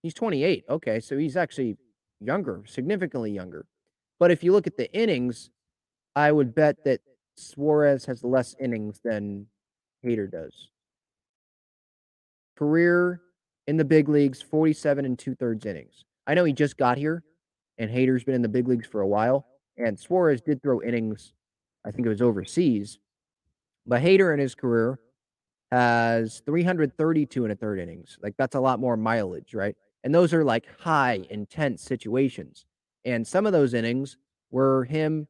[0.02, 0.64] He's 28.
[0.68, 1.76] Okay, so he's actually
[2.20, 3.66] younger, significantly younger.
[4.18, 5.50] But if you look at the innings,
[6.16, 7.00] I would bet that
[7.36, 9.46] Suarez has less innings than
[10.04, 10.68] Hader does.
[12.56, 13.20] Career
[13.66, 16.04] in the big leagues, 47 and two thirds innings.
[16.26, 17.22] I know he just got here,
[17.78, 19.46] and Hader's been in the big leagues for a while.
[19.76, 21.32] And Suarez did throw innings,
[21.84, 22.98] I think it was overseas.
[23.86, 24.98] But Hader in his career
[25.70, 28.18] has 332 and a third innings.
[28.22, 29.74] Like that's a lot more mileage, right?
[30.04, 32.66] And those are like high, intense situations.
[33.04, 34.18] And some of those innings
[34.50, 35.26] were him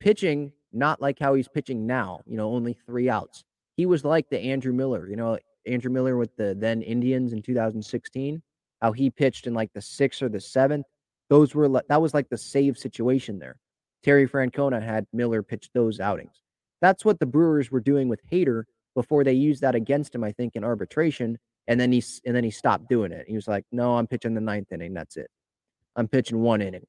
[0.00, 3.44] pitching not like how he's pitching now, you know, only three outs.
[3.76, 7.42] He was like the Andrew Miller, you know, Andrew Miller with the then Indians in
[7.42, 8.42] 2016,
[8.82, 10.86] how he pitched in like the sixth or the seventh.
[11.30, 13.56] Those were that was like the save situation there.
[14.02, 16.42] Terry Francona had Miller pitch those outings.
[16.80, 20.32] That's what the Brewers were doing with Hader before they used that against him, I
[20.32, 23.26] think, in arbitration and then he and then he stopped doing it.
[23.28, 24.94] He was like, "No, I'm pitching the ninth inning.
[24.94, 25.30] That's it.
[25.96, 26.86] I'm pitching one inning."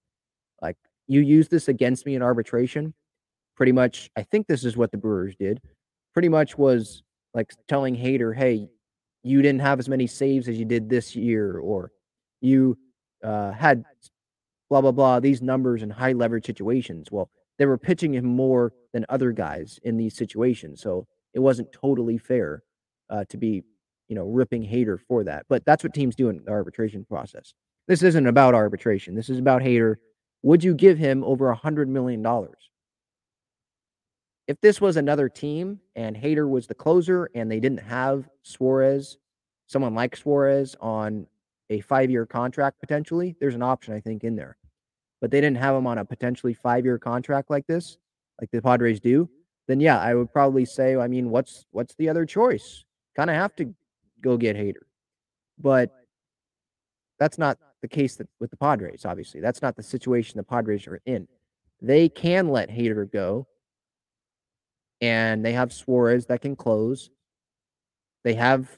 [0.61, 2.93] Like you use this against me in arbitration.
[3.55, 5.61] Pretty much, I think this is what the Brewers did.
[6.13, 7.03] Pretty much was
[7.35, 8.67] like telling Hader, "Hey,
[9.21, 11.91] you didn't have as many saves as you did this year, or
[12.41, 12.77] you
[13.23, 13.83] uh, had
[14.69, 18.73] blah blah blah these numbers in high leverage situations." Well, they were pitching him more
[18.93, 22.63] than other guys in these situations, so it wasn't totally fair
[23.11, 23.63] uh, to be
[24.07, 25.45] you know, ripping Hader for that.
[25.49, 27.53] But that's what teams do in the arbitration process.
[27.87, 29.15] This isn't about arbitration.
[29.15, 29.95] This is about Hader.
[30.43, 32.69] Would you give him over a hundred million dollars?
[34.47, 39.17] If this was another team and Hader was the closer and they didn't have Suarez,
[39.67, 41.25] someone like Suarez on
[41.71, 44.57] a five-year contract potentially, there's an option I think in there.
[45.19, 47.97] But they didn't have him on a potentially five-year contract like this,
[48.39, 49.27] like the Padres do.
[49.67, 52.85] Then yeah, I would probably say, I mean, what's what's the other choice?
[53.15, 53.73] Kind of have to
[54.21, 54.85] go get Hader.
[55.57, 55.89] But
[57.17, 59.41] that's not the case that, with the Padres, obviously.
[59.41, 61.27] That's not the situation the Padres are in.
[61.81, 63.47] They can let Hader go,
[65.01, 67.09] and they have Suarez that can close.
[68.23, 68.69] They have,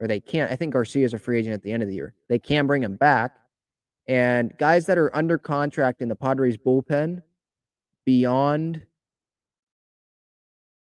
[0.00, 0.50] or they can't.
[0.50, 2.14] I think Garcia is a free agent at the end of the year.
[2.28, 3.36] They can bring him back.
[4.08, 7.22] And guys that are under contract in the Padres bullpen
[8.04, 8.82] beyond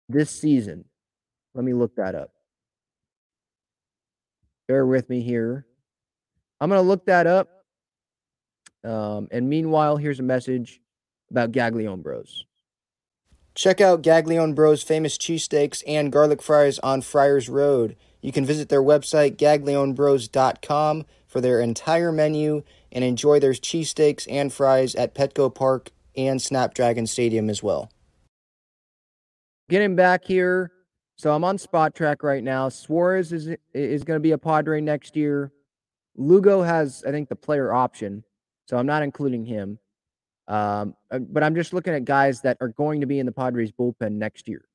[0.10, 0.86] this season,
[1.54, 2.32] let me look that up.
[4.68, 5.68] Bear with me here.
[6.60, 7.50] I'm going to look that up.
[8.84, 10.82] Um, and meanwhile, here's a message
[11.30, 12.46] about Gaglione Bros.
[13.56, 17.96] Check out Gaglione Bros' famous cheesesteaks and garlic fries on Friars Road.
[18.22, 24.54] You can visit their website, gaglionebros.com, for their entire menu and enjoy their cheesesteaks and
[24.54, 27.92] fries at Petco Park and Snapdragon Stadium as well.
[29.70, 30.72] Getting back here
[31.16, 32.70] so I'm on Spotrac right now.
[32.70, 35.52] Suarez is is going to be a Padre next year.
[36.16, 38.24] Lugo has, I think, the player option,
[38.68, 39.80] so I'm not including him.
[40.48, 43.32] Um, uh, but I'm just looking at guys that are going to be in the
[43.32, 44.66] Padres bullpen next year,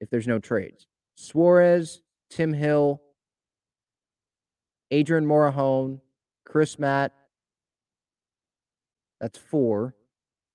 [0.00, 0.86] if there's no trades.
[1.14, 3.00] Suarez, Tim Hill,
[4.90, 6.00] Adrian Morejon,
[6.48, 7.10] Crismatt.
[9.20, 9.94] That's four.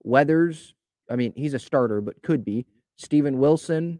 [0.03, 0.73] Weathers,
[1.09, 2.65] I mean, he's a starter, but could be.
[2.97, 3.99] Steven Wilson,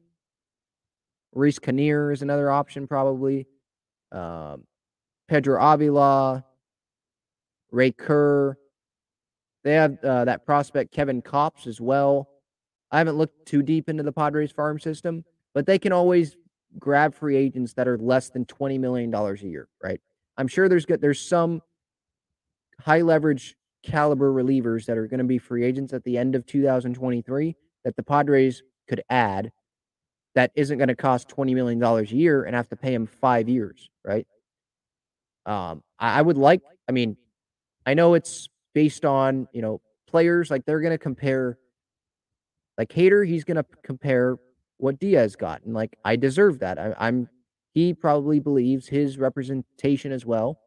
[1.33, 3.47] Reiss Knehr is another option, probably.
[4.11, 4.63] Um,
[5.27, 6.45] Pedro Avila,
[7.71, 8.57] Ray Kerr.
[9.65, 12.29] They have uh, that prospect Kevin Kopps as well.
[12.91, 15.25] I haven't looked too deep into the Padres farm system,
[15.55, 16.37] but they can always
[16.77, 19.99] grab free agents that are less than $20 million a year, right?
[20.37, 21.61] I'm sure there's good there's some
[22.79, 26.45] high leverage caliber relievers that are going to be free agents at the end of
[26.45, 29.51] 2023 that the Padres could add
[30.35, 33.49] that isn't going to cost $20 million a year and have to pay him five
[33.49, 34.27] years, right?
[35.47, 37.17] Um, I, I would like, I mean,
[37.85, 41.57] I know it's based on, you know, players like they're going to compare,
[42.77, 44.37] like Hader, he's going to compare
[44.77, 45.63] what Diaz got.
[45.63, 46.77] And like, I deserve that.
[46.77, 47.27] I, I'm,
[47.73, 50.59] he probably believes his representation as well,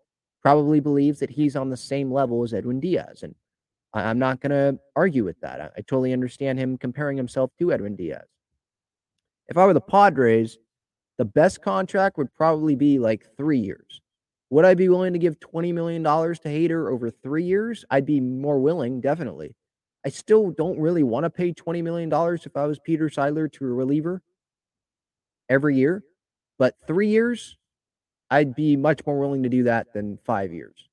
[0.42, 3.22] probably believes that he's on the same level as Edwin Diaz.
[3.22, 3.34] And
[3.92, 5.60] I, am not going to argue with that.
[5.60, 8.26] I, I totally understand him comparing himself to Edwin Diaz.
[9.48, 10.58] If I were the Padres,
[11.18, 14.00] the best contract would probably be like three years.
[14.50, 17.84] Would I be willing to give $20 million to Hader over three years?
[17.90, 19.54] I'd be more willing, definitely.
[20.04, 23.64] I still don't really want to pay $20 million if I was Peter Seidler to
[23.64, 24.22] a reliever
[25.48, 26.02] every year.
[26.58, 27.56] But three years,
[28.30, 30.88] I'd be much more willing to do that than five years.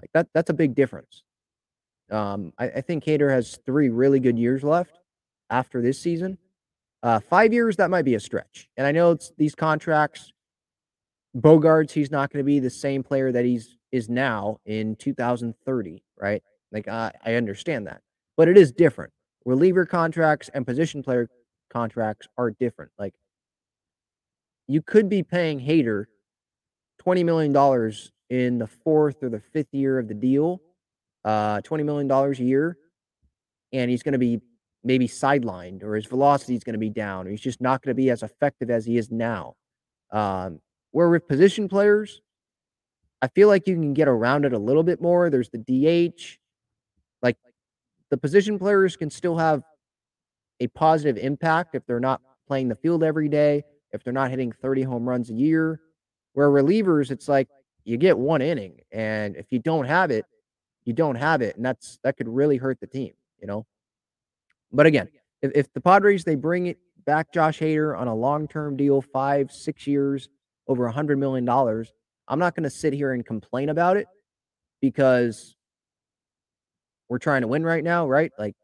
[0.00, 1.24] Like that, that's a big difference.
[2.10, 4.98] Um, I, I think Hader has three really good years left
[5.50, 6.38] after this season.
[7.02, 8.68] Uh, five years, that might be a stretch.
[8.76, 10.32] And I know it's these contracts.
[11.38, 16.02] Bogaerts, he's not going to be the same player that he's is now in 2030,
[16.20, 16.42] right?
[16.72, 18.02] Like I, I understand that,
[18.36, 19.12] but it is different.
[19.44, 21.28] Reliever contracts and position player
[21.70, 22.90] contracts are different.
[22.98, 23.14] Like
[24.66, 26.04] you could be paying Hader
[27.04, 27.92] $20 million
[28.28, 30.60] in the fourth or the fifth year of the deal,
[31.24, 32.76] uh, $20 million a year,
[33.72, 34.40] and he's going to be
[34.84, 37.90] maybe sidelined or his velocity is going to be down or he's just not going
[37.90, 39.54] to be as effective as he is now.
[40.10, 40.60] Um,
[40.98, 42.22] where with position players,
[43.22, 45.30] I feel like you can get around it a little bit more.
[45.30, 46.38] There's the DH.
[47.22, 47.36] Like
[48.10, 49.62] the position players can still have
[50.58, 54.50] a positive impact if they're not playing the field every day, if they're not hitting
[54.50, 55.78] 30 home runs a year.
[56.32, 57.46] Where relievers, it's like
[57.84, 60.24] you get one inning, and if you don't have it,
[60.84, 63.66] you don't have it, and that's that could really hurt the team, you know.
[64.72, 65.10] But again,
[65.42, 69.52] if, if the Padres they bring it back Josh Hader on a long-term deal, five,
[69.52, 70.28] six years,
[70.68, 71.92] over a hundred million dollars,
[72.28, 74.06] I'm not going to sit here and complain about it
[74.80, 75.56] because
[77.08, 78.30] we're trying to win right now, right?
[78.38, 78.54] Like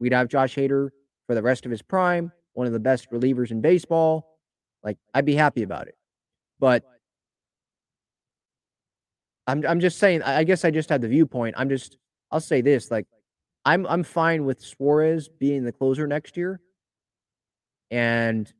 [0.00, 0.90] we'd have Josh Hader
[1.26, 4.38] for the rest of his prime, one of the best relievers in baseball.
[4.82, 5.96] Like I'd be happy about it.
[6.58, 6.84] But
[9.46, 11.54] I'm I'm just saying I guess I just had the viewpoint.
[11.56, 11.96] I'm just
[12.30, 13.06] I'll say this like
[13.64, 16.60] I'm I'm fine with Suarez being the closer next year.
[17.90, 18.52] And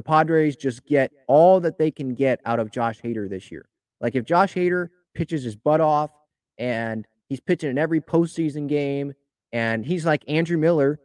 [0.00, 3.68] the Padres just get all that they can get out of Josh Hader this year.
[4.00, 6.10] Like if Josh Hader pitches his butt off
[6.56, 9.12] and he's pitching in every postseason game,
[9.52, 10.98] and he's like Andrew Miller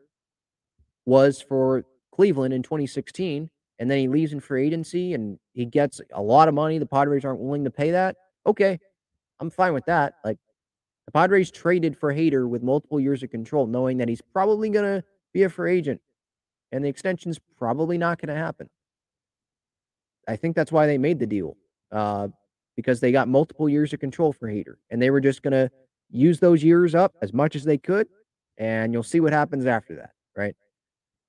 [1.06, 6.00] was for Cleveland in 2016, and then he leaves in free agency and he gets
[6.14, 6.78] a lot of money.
[6.78, 8.16] The Padres aren't willing to pay that.
[8.48, 8.80] Okay,
[9.42, 10.14] I'm fine with that.
[10.24, 10.38] Like
[11.06, 14.86] the Padres traded for Hader with multiple years of control, knowing that he's probably going
[14.86, 15.04] to
[15.34, 16.00] be a free agent
[16.72, 18.70] and the extension's probably not going to happen.
[20.28, 21.56] I think that's why they made the deal
[21.92, 22.28] uh,
[22.76, 25.70] because they got multiple years of control for Hader and they were just going to
[26.10, 28.08] use those years up as much as they could.
[28.58, 30.56] And you'll see what happens after that, right?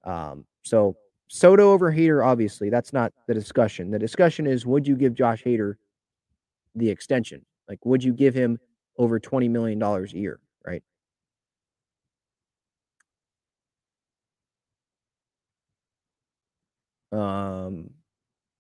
[0.05, 0.97] Um, so
[1.29, 3.91] Soto over Hader, obviously, that's not the discussion.
[3.91, 5.75] The discussion is would you give Josh Hader
[6.75, 7.45] the extension?
[7.69, 8.59] Like, would you give him
[8.97, 10.83] over $20 million a year, right?
[17.13, 17.91] Um,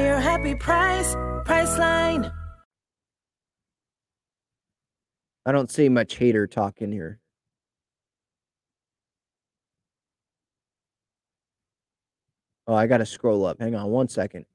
[0.00, 1.14] Your happy price,
[1.44, 2.32] Priceline.
[5.44, 7.18] I don't see much Hader talk in here.
[12.66, 13.60] Oh, I got to scroll up.
[13.60, 14.46] Hang on one second.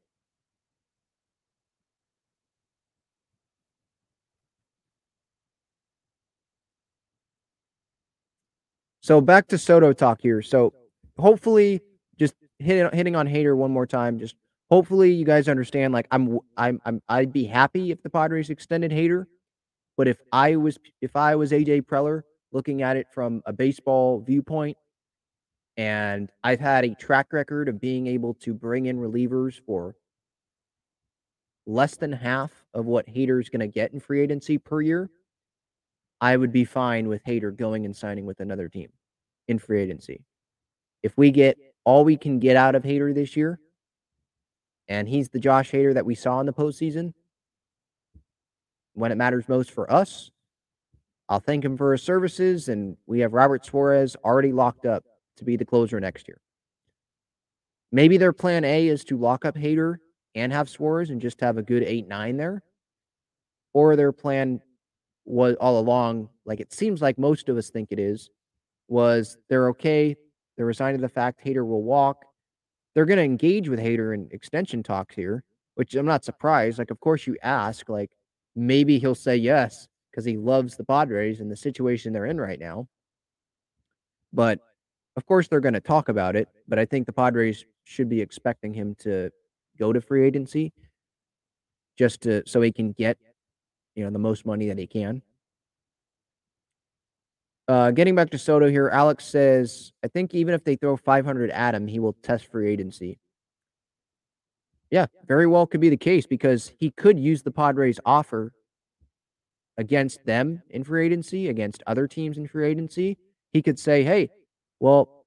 [9.02, 10.42] So back to Soto talk here.
[10.42, 10.74] So
[11.18, 11.82] hopefully,
[12.20, 14.20] just hit, hitting on Hader one more time.
[14.20, 14.36] Just
[14.70, 15.94] hopefully you guys understand.
[15.94, 19.26] Like I'm, I'm, I'm, I'd be happy if the Padres extended Hader,
[19.96, 24.22] but if I was, if I was AJ Preller looking at it from a baseball
[24.22, 24.78] viewpoint,
[25.78, 29.96] and I've had a track record of being able to bring in relievers for
[31.68, 35.10] less than half of what Hader's going to get in free agency per year.
[36.20, 38.90] I would be fine with Hader going and signing with another team
[39.48, 40.24] in free agency.
[41.04, 43.60] If we get all we can get out of Hader this year,
[44.88, 47.14] and he's the Josh Hader that we saw in the postseason,
[48.94, 50.32] when it matters most for us,
[51.30, 52.70] I'll thank him for his services.
[52.70, 55.04] And we have Robert Suarez already locked up
[55.38, 56.40] to be the closer next year.
[57.92, 59.98] Maybe their plan A is to lock up Hader
[60.36, 62.64] and have Suarez and just have a good 8 9 there.
[63.74, 64.62] Or their plan
[65.26, 68.30] was all along, like it seems like most of us think it is,
[68.88, 70.16] was they're okay.
[70.56, 72.26] They're resigned to the fact Hader will walk.
[72.98, 75.44] They're going to engage with Hader in extension talks here,
[75.76, 76.80] which I'm not surprised.
[76.80, 78.10] Like, of course, you ask, like,
[78.56, 82.60] maybe he'll say yes because he loves the Padres and the situation they're in right
[82.60, 82.88] now.
[84.34, 84.62] But
[85.16, 86.48] of course, they're going to talk about it.
[86.68, 89.30] But I think the Padres should be expecting him to
[89.78, 90.74] go to free agency
[92.00, 93.20] just to so he can get
[93.94, 95.22] you know the most money that he can.
[97.68, 101.52] Uh, getting back to Soto here, Alex says, I think even if they throw 500
[101.52, 103.20] at him, he will test free agency.
[104.90, 108.54] Yeah, very well could be the case because he could use the Padres' offer
[109.78, 113.18] against them in free agency, against other teams in free agency.
[113.52, 114.30] He could say, hey,
[114.80, 115.26] well,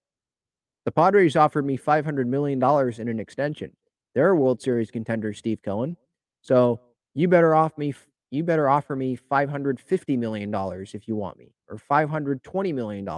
[0.86, 2.62] the Padres offered me $500 million
[2.98, 3.72] in an extension.
[4.14, 5.96] They're a World Series contender, Steve Cohen.
[6.40, 6.80] So
[7.14, 7.94] you better off me
[8.30, 10.54] you better offer me $550 million
[10.94, 13.08] if you want me, or $520 million.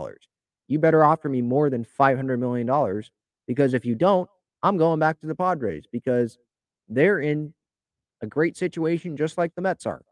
[0.68, 3.02] You better offer me more than $500 million
[3.46, 4.28] because if you don't,
[4.62, 6.38] I'm going back to the Padres because
[6.88, 7.52] they're in
[8.22, 10.02] a great situation just like the Mets are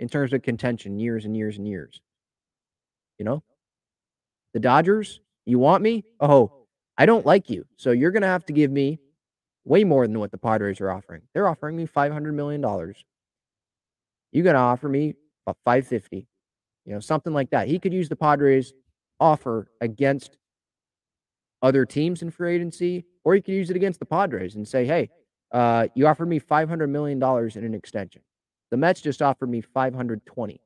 [0.00, 2.00] in terms of contention years and years and years.
[3.18, 3.42] You know,
[4.52, 6.04] the Dodgers, you want me?
[6.20, 6.66] Oh,
[6.98, 7.64] I don't like you.
[7.76, 8.98] So you're going to have to give me
[9.64, 11.22] way more than what the Padres are offering.
[11.32, 12.62] They're offering me $500 million.
[14.32, 15.14] You're going to offer me
[15.46, 16.26] about 550,
[16.86, 17.68] you know, something like that.
[17.68, 18.72] He could use the Padres
[19.20, 20.36] offer against
[21.62, 24.84] other teams in free agency, or he could use it against the Padres and say,
[24.84, 25.10] hey,
[25.52, 28.22] uh, you offered me $500 million in an extension.
[28.70, 30.60] The Mets just offered me 520.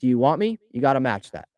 [0.00, 0.58] Do you want me?
[0.72, 1.48] You got to match that.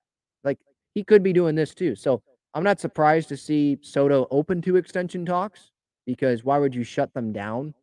[0.44, 0.58] Like
[0.94, 1.94] he could be doing this too.
[1.94, 2.22] So
[2.54, 5.70] I'm not surprised to see Soto open to extension talks
[6.06, 7.74] because why would you shut them down?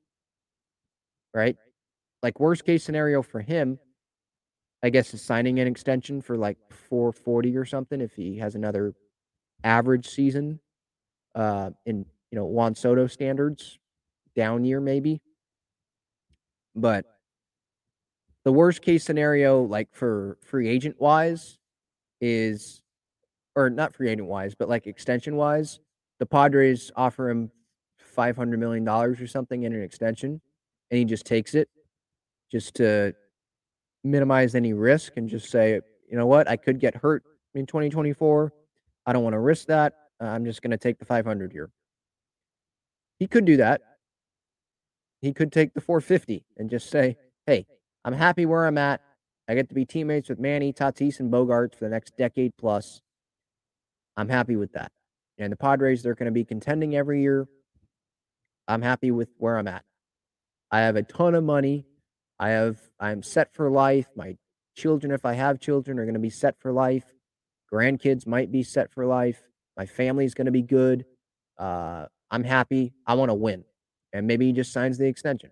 [1.34, 1.58] Right?
[2.24, 3.80] Like worst case scenario for him,
[4.84, 6.58] I guess is signing an extension for like
[6.90, 8.94] 440 or something if he has another
[9.64, 10.60] average season
[11.34, 13.80] uh in you know Juan Soto standards,
[14.36, 15.22] down year maybe.
[16.76, 17.06] But
[18.46, 21.58] the worst case scenario, like for free agent wise,
[22.22, 22.82] is
[23.56, 25.80] or not free agent wise, but like extension wise,
[26.20, 27.52] the Padres offer him
[27.98, 30.40] five hundred million dollars or something in an extension,
[30.92, 31.68] and he just takes it,
[32.52, 33.14] just to
[34.04, 35.80] minimize any risk and just say,
[36.10, 37.24] you know what, I could get hurt
[37.54, 38.54] in 2024.
[39.06, 39.94] I don't want to risk that.
[40.22, 41.70] Uh, I'm just going to take the 500 here.
[43.20, 43.82] He could do that.
[45.22, 47.66] He could take the 450 and just say, hey,
[48.06, 49.02] I'm happy where I'm at.
[49.50, 53.02] I get to be teammates with Manny, Tatis, and Bogaerts for the next decade plus.
[54.16, 54.92] I'm happy with that.
[55.38, 57.48] And the Padres, they're going to be contending every year.
[58.68, 59.84] I'm happy with where I'm at.
[60.72, 61.86] I have a ton of money.
[62.40, 64.08] I have I'm set for life.
[64.16, 64.36] My
[64.76, 67.06] children, if I have children, are going to be set for life.
[67.72, 69.42] Grandkids might be set for life.
[69.76, 71.06] My family's going to be good.
[71.58, 72.94] Uh, I'm happy.
[73.06, 73.64] I want to win.
[74.14, 75.52] And maybe he just signs the extension.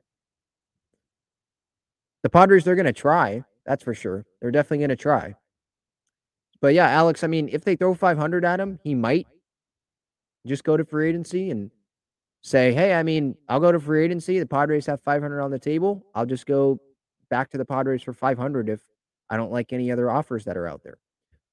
[2.24, 3.44] The Padres, they're going to try.
[3.66, 4.26] That's for sure.
[4.42, 5.36] They're definitely going to try.
[6.62, 9.28] But yeah, Alex, I mean, if they throw 500 at him, he might
[10.48, 11.72] just go to free agency and
[12.46, 14.38] say, hey, I mean, I'll go to free agency.
[14.38, 16.06] The Padres have 500 on the table.
[16.14, 16.80] I'll just go
[17.32, 18.82] back to the Padres for 500 if
[19.32, 21.00] I don't like any other offers that are out there.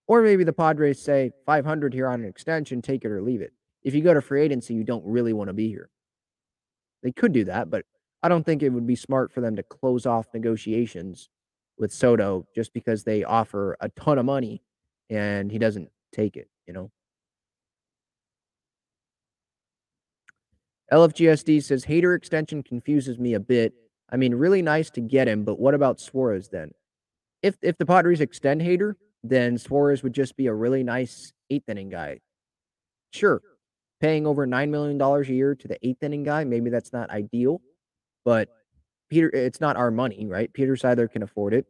[0.06, 3.54] Or maybe the Padres say 500 here on an extension, take it or leave it.
[3.82, 5.88] If you go to free agency, you don't really want to be here.
[7.02, 7.86] They could do that, but
[8.22, 11.30] I don't think it would be smart for them to close off negotiations
[11.78, 14.62] with Soto just because they offer a ton of money
[15.08, 16.90] and he doesn't take it, you know?
[20.92, 23.72] LFGSD says Hader extension confuses me a bit.
[24.10, 26.72] I mean, really nice to get him, but what about Suarez then?
[27.42, 31.68] If if the Padres extend Hader, then Suarez would just be a really nice eighth
[31.68, 32.20] inning guy.
[33.12, 33.42] Sure.
[34.00, 37.60] paying over $9 million a year to the eighth inning guy, maybe that's not ideal,
[38.24, 38.48] but
[39.10, 40.52] Peter, it's not our money, right?
[40.52, 41.66] Peter Seidler can afford it.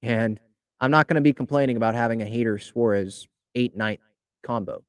[0.00, 0.40] And
[0.80, 4.00] I'm not going to be complaining about having a Hader Suarez eight night
[4.42, 4.82] combo.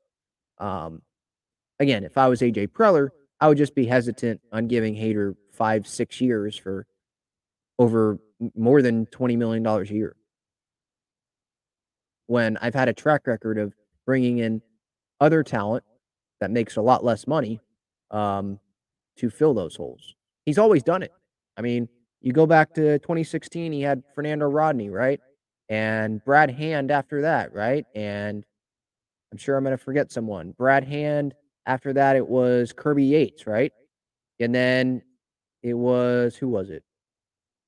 [0.58, 1.02] Um,
[1.80, 3.10] again, if I was AJ Preller,
[3.40, 6.86] I would just be hesitant on giving Hader five, six years for
[7.80, 8.20] over
[8.56, 10.16] more than $20 million a year.
[12.28, 13.74] When I've had a track record of
[14.06, 14.62] bringing in
[15.20, 15.84] other talent
[16.40, 17.60] that makes a lot less money
[18.12, 18.60] um,
[19.18, 20.16] to fill those holes.
[20.46, 21.12] He's always done it.
[21.58, 21.88] I mean,
[22.22, 25.20] you go back to 2016, he had Fernando Rodney, right?
[25.70, 27.86] And Brad Hand after that, right?
[27.96, 28.46] And
[29.32, 30.54] I'm sure I'm going to forget someone.
[30.58, 31.34] Brad Hand
[31.66, 33.72] after that, it was Kirby Yates, right?
[34.39, 35.01] And then
[35.61, 36.84] it was, who was it?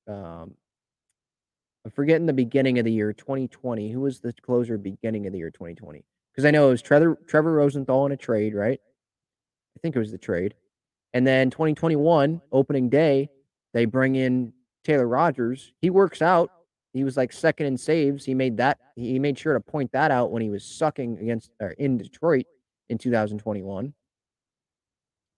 [0.08, 0.54] Um,
[1.84, 3.90] I'm forgetting the beginning of the year 2020.
[3.90, 6.04] Who was the closer beginning of the year 2020?
[6.32, 8.80] Because I know it was Trevor, Trevor Rosenthal in a trade, right?
[9.76, 10.54] I think it was the trade.
[11.14, 13.30] And then 2021, opening day,
[13.72, 14.52] they bring in
[14.84, 15.72] Taylor Rogers.
[15.80, 16.50] He works out.
[16.92, 18.24] He was like second in saves.
[18.24, 18.78] He made that.
[18.96, 22.46] He made sure to point that out when he was sucking against or in Detroit
[22.88, 23.94] in 2021.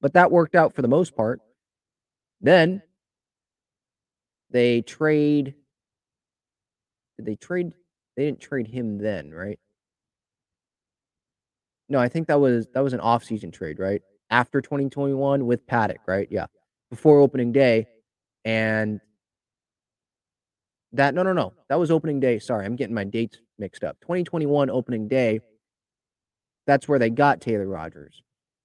[0.01, 1.41] But that worked out for the most part.
[2.41, 2.83] Then
[4.51, 5.55] they trade.
[7.17, 7.73] Did they trade?
[8.17, 9.59] They didn't trade him then, right?
[11.89, 14.03] No, I think that was that was an off-season trade, right?
[14.31, 16.29] After 2021 with Paddack, right?
[16.31, 16.47] Yeah.
[16.91, 17.87] Before opening day.
[18.45, 19.01] And
[20.93, 21.55] that no no no.
[21.69, 22.39] That was opening day.
[22.39, 24.01] Sorry, I'm getting my dates mixed up.
[24.01, 25.41] 2021 opening day.
[26.69, 28.23] That's where they got Taylor Rogers.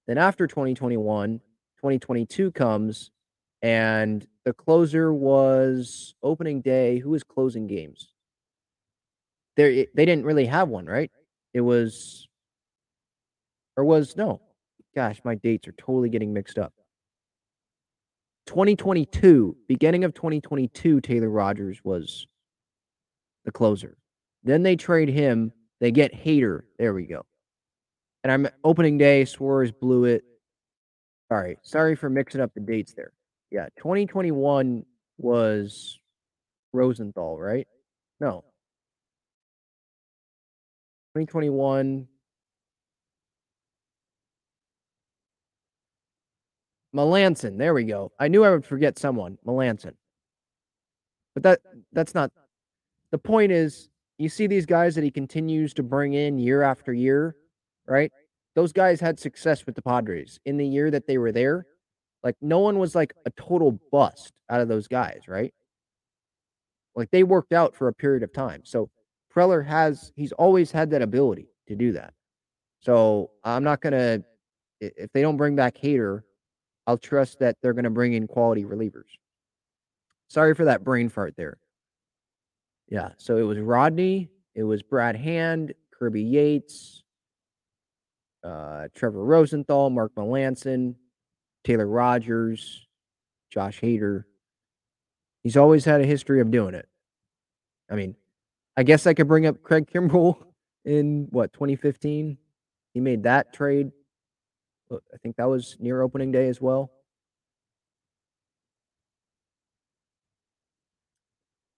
[0.08, 1.40] Then after 2021,
[1.78, 3.12] 2022 comes
[3.62, 7.00] and the closer was opening day.
[7.00, 8.10] Who was closing games?
[9.56, 11.12] There they didn't really have one, right?
[11.54, 12.28] It was
[13.78, 14.42] or was no.
[14.94, 16.74] Gosh, my dates are totally getting mixed up.
[18.48, 22.28] 2022, beginning of 2022, Taylor Rogers was
[23.46, 23.96] the closer.
[24.44, 25.54] Then they trade him.
[25.80, 26.64] They get Hader.
[26.78, 27.26] There we go.
[28.24, 29.26] And I'm opening day.
[29.26, 30.24] Suarez blew it.
[31.32, 33.12] Sorry, sorry for mixing up the dates there.
[33.52, 34.86] Yeah, 2021
[35.18, 36.00] was
[36.74, 37.68] Rosenthal, right?
[38.20, 38.44] No.
[41.16, 42.08] 2021
[46.96, 47.58] Melancon.
[47.58, 48.12] There we go.
[48.20, 49.38] I knew I would forget someone.
[49.46, 49.94] Melancon.
[51.34, 51.60] But that
[51.92, 52.32] that's not
[53.12, 56.94] the point is you see these guys that he continues to bring in year after
[56.94, 57.36] year,
[57.88, 58.12] right?
[58.56, 61.66] Those guys had success with the Padres in the year that they were there.
[62.24, 65.54] Like no one was like a total bust out of those guys, right?
[66.96, 68.62] Like they worked out for a period of time.
[68.64, 68.90] So
[69.34, 72.14] Preller has he's always had that ability to do that.
[72.80, 74.22] So I'm not gonna
[74.80, 76.22] if they don't bring back Hader,
[76.86, 79.10] I'll trust that they're to bring in quality relievers.
[80.28, 81.58] Sorry for that brain fart there.
[82.90, 87.03] Yeah, so it was Rodney, it was Brad Hand, Kirby Yates,
[88.44, 90.96] uh, Trevor Rosenthal, Mark Melancon,
[91.64, 92.86] Taylor Rogers,
[93.52, 94.26] Josh Hader.
[95.44, 96.88] He's always had a history of doing it.
[97.90, 98.16] I mean,
[98.76, 100.38] I guess I could bring up Craig Kimbrel
[100.86, 102.38] in what 2015.
[102.94, 103.92] He made that trade
[105.14, 106.92] I think that was near opening day as well.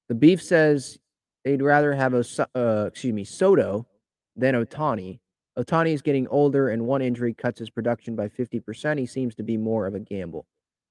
[0.07, 0.99] The beef says
[1.43, 2.23] they'd rather have a
[2.55, 3.87] uh, excuse me Soto
[4.35, 5.19] than Ohtani.
[5.57, 8.99] Ohtani is getting older, and one injury cuts his production by fifty percent.
[8.99, 10.45] He seems to be more of a gamble.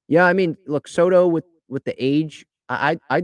[0.09, 3.23] Yeah, I mean, look, Soto with with the age, I, I,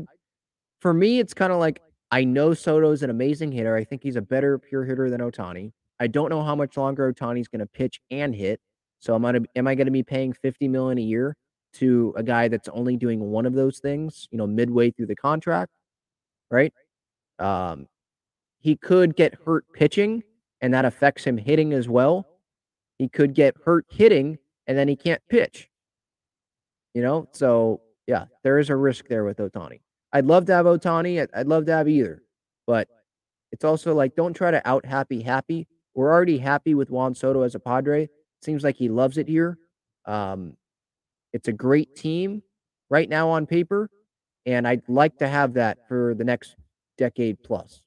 [0.81, 1.81] for me, it's kind of like
[2.11, 3.77] I know Soto's an amazing hitter.
[3.77, 5.73] I think he's a better pure hitter than Ohtani.
[6.01, 8.61] I don't know how much longer Ohtani's going to pitch and hit.
[8.99, 11.37] So am I am I going to be paying 50 million a year
[11.75, 15.17] to a guy that's only doing one of those things, you know, midway through the
[15.17, 15.71] contract,
[16.51, 16.73] right?
[17.39, 17.87] Um,
[18.59, 20.23] he could get hurt pitching
[20.61, 22.27] and that affects him hitting as well.
[22.99, 25.69] He could get hurt hitting and then he can't pitch.
[26.95, 29.81] You know, so yeah, there is a risk there with Ohtani.
[30.13, 31.27] I'd love to have Ohtani.
[31.33, 32.23] I'd, love to have either,
[32.67, 32.89] but
[33.53, 35.69] it's also like don't try to out happy happy.
[35.95, 38.09] We're already happy with Juan Soto as a Padre.
[38.43, 39.59] Seems like he loves it here.
[40.07, 40.57] Um,
[41.33, 42.43] it's a great team
[42.91, 43.89] right now on paper,
[44.47, 46.57] and I'd like to have that for the next
[46.99, 47.83] decade plus.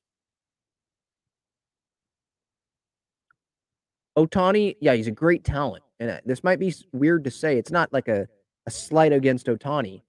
[4.17, 5.83] Ohtani, yeah, he's a great talent.
[5.99, 7.57] And uh, this might be weird to say.
[7.57, 8.27] It's not like a,
[8.65, 10.01] a slight against Ohtani,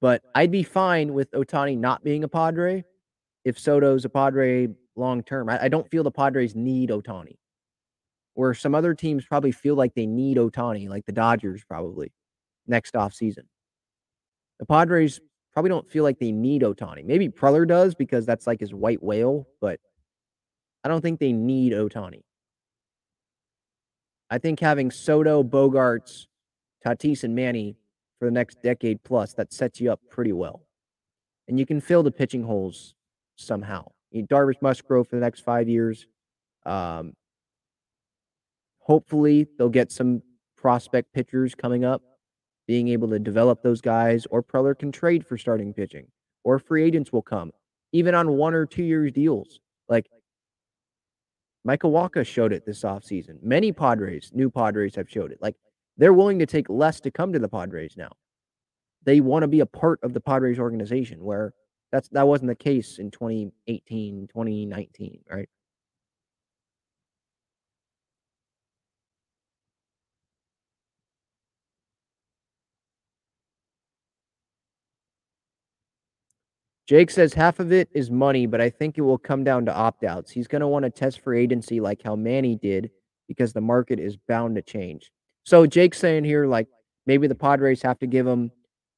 [0.00, 2.84] but I'd be fine with Ohtani not being a Padre
[3.44, 5.48] if Soto's a Padre long term.
[5.48, 7.36] I, I, don't feel the Padres need Ohtani.
[8.34, 12.12] where some other teams probably feel like they need Ohtani, like the Dodgers probably
[12.66, 13.44] next off season.
[14.58, 15.20] The Padres
[15.52, 17.04] probably don't feel like they need Ohtani.
[17.04, 19.80] Maybe Preller does because that's like his white whale, but
[20.84, 22.22] I don't think they need Ohtani.
[24.30, 26.26] I think having Soto, Bogaerts,
[26.84, 27.76] Tatis, and Manny
[28.18, 30.66] for the next decade plus, that sets you up pretty well.
[31.46, 32.94] And you can fill the pitching holes
[33.36, 33.86] somehow.
[33.86, 36.06] I mean, Darvish for the next five years.
[36.66, 37.14] Um,
[38.80, 40.22] hopefully, they'll get some
[40.56, 42.02] prospect pitchers coming up,
[42.66, 46.06] being able to develop those guys, or Preller can trade for starting pitching,
[46.44, 47.52] or free agents will come,
[47.92, 49.60] even on one or two years deals.
[49.88, 50.06] Like
[51.68, 53.42] Michael Wacha showed it this offseason.
[53.42, 55.42] Many Padres, new Padres, have showed it.
[55.42, 55.54] Like
[55.98, 58.08] they're willing to take less to come to the Padres now.
[59.04, 61.52] They want to be a part of the Padres organization where
[61.92, 65.50] that's that wasn't the case in 2018, 2019, right?
[76.88, 79.74] Jake says half of it is money, but I think it will come down to
[79.74, 80.30] opt outs.
[80.30, 82.90] He's going to want to test for agency like how Manny did
[83.28, 85.12] because the market is bound to change.
[85.44, 86.66] So Jake's saying here, like
[87.06, 88.50] maybe the Padres have to give him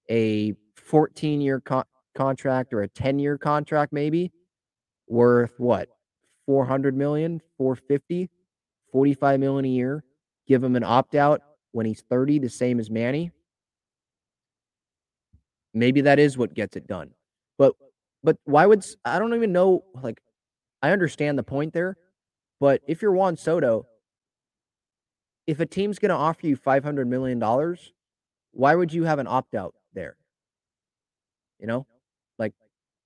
[0.08, 1.82] a 14 year co-
[2.14, 4.30] contract or a 10 year contract, maybe
[5.08, 5.88] worth what
[6.46, 8.30] 400 million, 450,
[8.92, 10.04] 45 million a year.
[10.46, 11.40] Give him an opt out
[11.72, 13.32] when he's 30, the same as Manny.
[15.74, 17.10] Maybe that is what gets it done.
[17.60, 17.74] But
[18.24, 20.18] but why would I don't even know like
[20.80, 21.98] I understand the point there,
[22.58, 23.86] but if you're Juan Soto,
[25.46, 27.92] if a team's going to offer you 500 million dollars,
[28.52, 30.16] why would you have an opt out there?
[31.58, 31.86] You know?
[32.38, 32.54] Like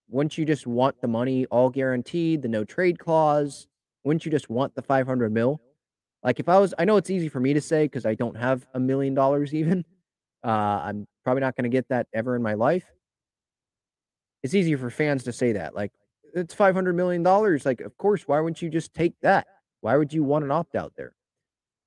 [0.09, 3.67] wouldn't you just want the money all guaranteed, the no trade clause?
[4.05, 5.61] Wouldn't you just want the 500 mil?
[6.23, 8.37] Like if I was I know it's easy for me to say cuz I don't
[8.37, 9.85] have a million dollars even.
[10.45, 12.85] Uh, I'm probably not going to get that ever in my life
[14.45, 15.74] it's easier for fans to say that.
[15.74, 15.90] Like,
[16.34, 17.64] it's five hundred million dollars.
[17.64, 19.47] Like, of course, why wouldn't you just take that?
[19.80, 21.14] Why would you want an opt out there?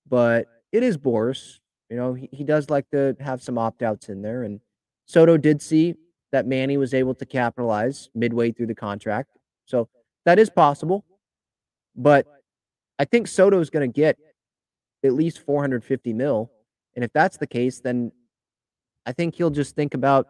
[0.10, 1.60] But it is Boras.
[1.90, 4.44] You know, he, he does like to have some opt outs in there.
[4.44, 4.60] And
[5.06, 5.96] Soto did see
[6.32, 9.30] that Manny was able to capitalize midway through the contract.
[9.66, 9.88] So
[10.26, 11.06] that is possible.
[11.96, 12.26] But
[12.98, 14.18] I think Soto is going to get
[15.06, 16.52] at least 450 mil.
[16.96, 18.12] And if that's the case, then
[19.06, 20.28] I think he'll just think about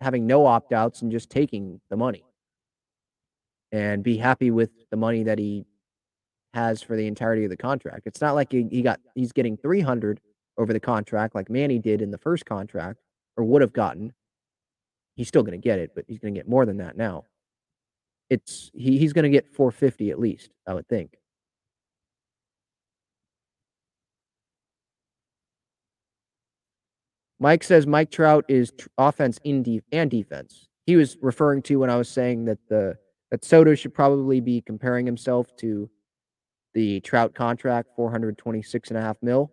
[0.00, 2.24] having no opt outs and just taking the money
[3.72, 5.64] and be happy with the money that he
[6.54, 8.06] has for the entirety of the contract.
[8.06, 10.20] It's not like he, got he's getting 300
[10.58, 13.00] over the contract like Manny did in the first contract
[13.36, 14.12] or would have gotten.
[15.16, 17.24] He's still going to get it, but he's going to get more than that now.
[18.30, 21.16] It's he, he's going to get 450 at least, I would think.
[27.40, 30.68] Mike says Mike Trout is tr- offense in de- and defense.
[30.86, 32.96] He was referring to when I was saying that the
[33.30, 35.88] that Soto should probably be comparing himself to
[36.74, 39.50] the Trout contract, 426 and a half mil.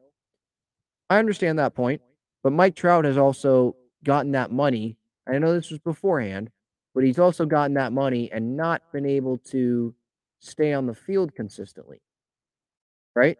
[1.09, 2.01] I understand that point,
[2.43, 4.97] but Mike Trout has also gotten that money.
[5.27, 6.49] I know this was beforehand,
[6.93, 9.93] but he's also gotten that money and not been able to
[10.39, 12.01] stay on the field consistently.
[13.15, 13.37] Right?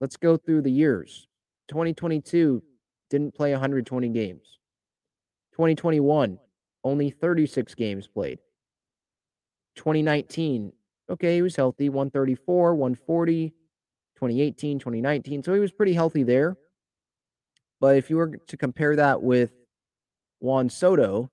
[0.00, 1.26] Let's go through the years.
[1.68, 2.62] 2022,
[3.14, 4.58] didn't play 120 games.
[5.52, 6.38] 2021,
[6.82, 8.38] only 36 games played.
[9.76, 10.72] 2019,
[11.10, 13.54] okay, he was healthy, 134, 140.
[14.16, 16.56] 2018, 2019, so he was pretty healthy there.
[17.80, 19.50] But if you were to compare that with
[20.40, 21.30] Juan Soto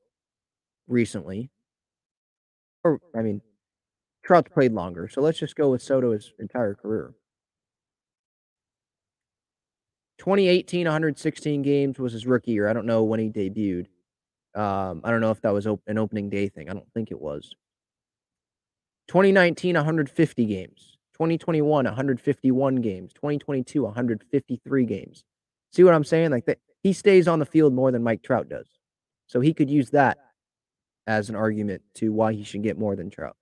[0.87, 1.51] recently,
[2.83, 3.41] or I mean,
[4.25, 7.13] Trout's played longer, so let's just go with Soto's entire career.
[10.21, 12.67] 2018, 116 games was his rookie year.
[12.67, 13.87] I don't know when he debuted.
[14.53, 16.69] Um, I don't know if that was op- an opening day thing.
[16.69, 17.55] I don't think it was.
[19.07, 20.99] 2019, 150 games.
[21.13, 23.13] 2021, 151 games.
[23.13, 25.23] 2022, 153 games.
[25.71, 26.29] See what I'm saying?
[26.29, 28.67] Like that, he stays on the field more than Mike Trout does.
[29.25, 30.19] So he could use that
[31.07, 33.35] as an argument to why he should get more than Trout.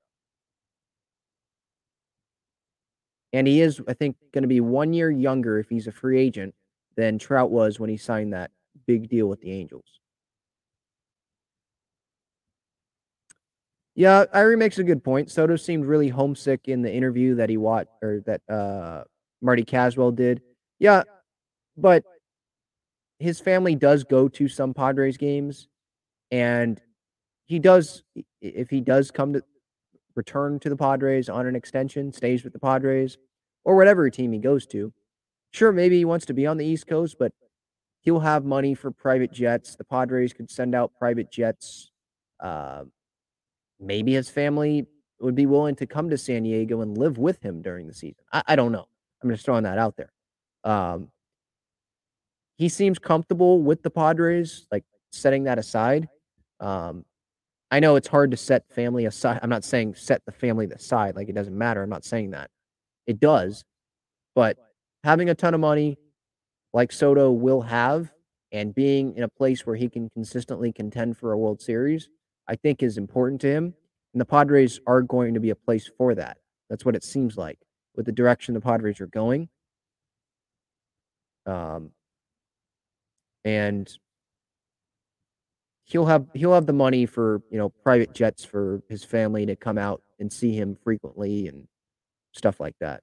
[3.34, 6.17] And he is, I think, going to be one year younger if he's a free
[6.17, 6.55] agent
[7.00, 8.52] than Trout was when he signed that
[8.86, 9.86] big deal with the Angels.
[13.95, 15.32] Yeah, Irie makes a good point.
[15.32, 19.04] Soto seemed really homesick in the interview that he watched or that uh,
[19.41, 20.41] Marty Caswell did.
[20.78, 21.04] Yeah,
[21.78, 22.04] but
[23.20, 25.70] his family does go to some Padres games,
[26.32, 26.82] and
[27.45, 28.04] he does
[28.41, 29.41] if he does come to
[30.16, 33.18] return to the Padres on an extension, stays with the Padres.
[33.64, 34.91] or whatever team he goes to.
[35.52, 37.34] Sure, maybe he wants to be on the East Coast, but
[38.02, 39.76] he'll have money for private jets.
[39.76, 41.91] The Padres could send out private jets.
[42.39, 42.84] Uh,
[43.80, 44.86] maybe his family
[45.20, 48.24] would be willing to come to San Diego and live with him during the season.
[48.32, 48.88] I, I don't know.
[49.22, 50.12] I'm just throwing that out there.
[50.64, 51.10] Um,
[52.58, 56.08] he seems comfortable with the Padres, like setting that aside.
[56.60, 57.06] Um,
[57.72, 59.39] I know it's hard to set family aside.
[59.41, 61.84] I'm not saying set the family aside, like it doesn't matter.
[61.84, 62.50] I'm not saying that.
[63.08, 63.64] It does.
[64.36, 64.58] But
[65.04, 65.97] having a ton of money,
[66.74, 68.12] like Soto will have,
[68.52, 72.10] and being in a place where he can consistently contend for a World Series,
[72.47, 73.74] I think is important to him.
[74.14, 76.38] And the Padres are going to be a place for that.
[76.70, 77.60] That's what it seems like
[77.95, 79.50] with the direction the Padres are going.
[81.45, 81.91] Um,
[83.45, 83.91] and
[85.86, 89.56] he'll have he'll have the money for you know private jets for his family to
[89.56, 91.68] come out and see him frequently and
[92.34, 93.02] stuff like that.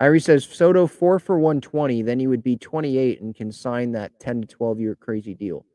[0.00, 4.18] Irie says Soto four for 120, then he would be 28 and can sign that
[4.18, 5.66] 10 to 12 year crazy deal.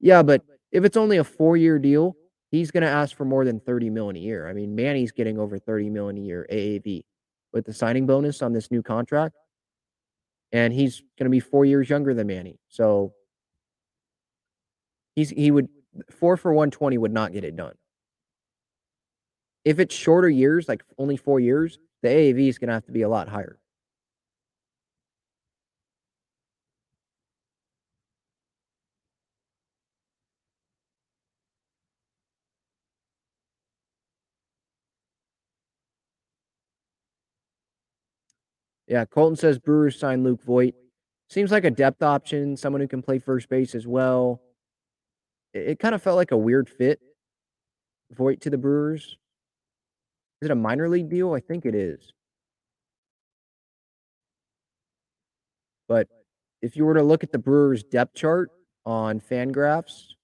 [0.00, 2.16] Yeah, but if it's only a four year deal,
[2.50, 4.48] he's going to ask for more than 30 million a year.
[4.48, 7.04] I mean, Manny's getting over 30 million a year AAV
[7.52, 9.34] with the signing bonus on this new contract.
[10.52, 12.58] And he's going to be four years younger than Manny.
[12.68, 13.12] So
[15.14, 15.68] he's he would
[16.10, 17.74] four for 120 would not get it done.
[19.64, 22.92] If it's shorter years, like only four years, the AAV is going to have to
[22.92, 23.58] be a lot higher.
[38.88, 40.74] Yeah, Colton says Brewers signed Luke Voit.
[41.28, 44.40] Seems like a depth option, someone who can play first base as well.
[45.52, 47.00] It, it kind of felt like a weird fit.
[48.12, 49.16] Voit to the Brewers.
[50.40, 51.32] Is it a minor league deal?
[51.32, 52.12] I think it is.
[55.88, 56.08] But
[56.62, 58.50] if you were to look at the Brewers depth chart
[58.84, 60.14] on Fangraphs,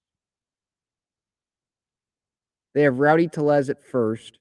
[2.73, 4.39] they have Rowdy Tellez at first,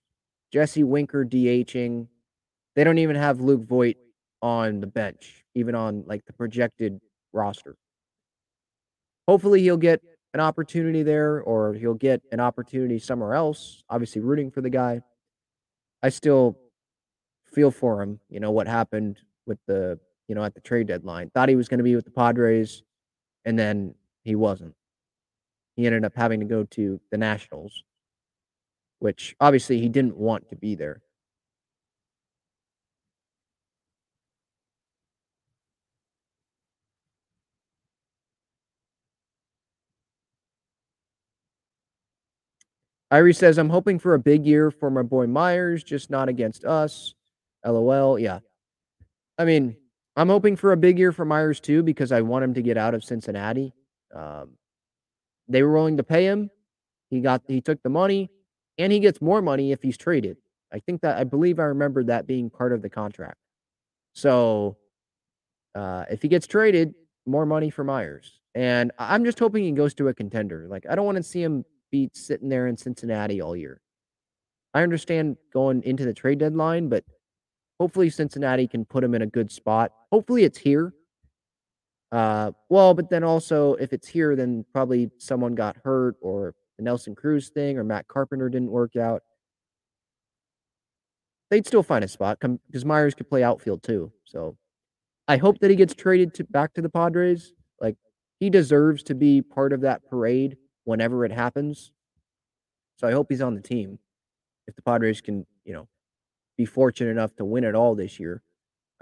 [0.53, 2.07] Jesse Winker DHing.
[2.75, 3.97] They don't even have Luke Voit
[4.43, 7.01] on the bench, even on like the projected
[7.33, 7.77] roster.
[9.29, 10.03] Hopefully, he'll get
[10.35, 13.85] an opportunity there or he'll get an opportunity somewhere else.
[13.89, 15.01] Obviously, rooting for the guy.
[16.03, 16.59] I still
[17.53, 18.19] feel for him.
[18.29, 21.31] You know, what happened with the, you know, at the trade deadline.
[21.31, 22.83] Thought he was going to be with the Padres,
[23.45, 24.75] and then he wasn't.
[25.77, 27.85] He ended up having to go to the Nationals,
[28.99, 31.03] which obviously he didn't want to be there.
[43.13, 46.65] Irie says, I'm hoping for a big year for my boy Myers, just not against
[46.65, 47.15] us.
[47.65, 48.19] LOL.
[48.19, 48.39] Yeah.
[49.39, 49.77] I mean,
[50.17, 52.77] I'm hoping for a big year for Myers too because I want him to get
[52.77, 53.75] out of Cincinnati.
[54.15, 54.57] Um,
[55.49, 56.51] they were willing to pay him.
[57.11, 58.31] He got he took the money,
[58.79, 60.39] and he gets more money if he's traded.
[60.73, 63.37] I think that I believe I remember that being part of the contract.
[64.15, 64.79] So,
[65.75, 66.95] uh, if he gets traded,
[67.27, 70.67] more money for Myers, and I'm just hoping he goes to a contender.
[70.69, 73.81] Like I don't want to see him be sitting there in Cincinnati all year.
[74.75, 77.05] I understand going into the trade deadline, but
[77.79, 79.93] hopefully Cincinnati can put him in a good spot.
[80.11, 80.93] Hopefully it's here.
[82.11, 86.83] Uh, well, but then also if it's here, then probably someone got hurt or the
[86.83, 89.23] Nelson Cruz thing or Matt Carpenter didn't work out.
[91.51, 94.11] They'd still find a spot because Myers could play outfield too.
[94.25, 94.57] So
[95.29, 97.53] I hope that he gets traded to back to the Padres.
[97.79, 97.97] Like
[98.41, 101.93] he deserves to be part of that parade whenever it happens.
[102.97, 103.99] So I hope he's on the team.
[104.67, 105.89] If the Padres can, you know,
[106.57, 108.43] be fortunate enough to win it all this year.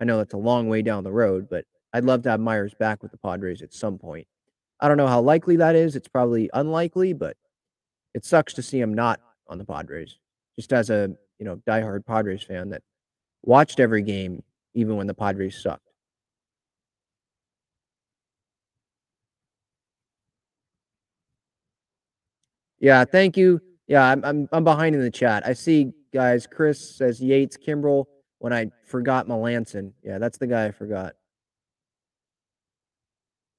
[0.00, 2.74] I know that's a long way down the road, but I'd love to have Myers
[2.74, 4.26] back with the Padres at some point.
[4.80, 5.96] I don't know how likely that is.
[5.96, 7.36] It's probably unlikely, but
[8.14, 10.18] it sucks to see him not on the Padres.
[10.58, 12.82] Just as a, you know, diehard Padres fan that
[13.42, 14.42] watched every game
[14.74, 15.89] even when the Padres sucked.
[22.80, 23.60] Yeah, thank you.
[23.88, 25.46] Yeah, I'm I'm I'm behind in the chat.
[25.46, 26.46] I see guys.
[26.46, 28.06] Chris says Yates, Kimbrel.
[28.38, 29.92] When I forgot Melancon.
[30.02, 31.14] Yeah, that's the guy I forgot.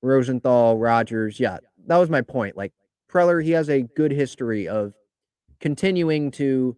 [0.02, 1.40] Rosenthal, Rogers.
[1.40, 2.58] Yeah, that was my point.
[2.58, 2.74] Like
[3.12, 4.94] Preller, he has a good history of
[5.60, 6.76] continuing to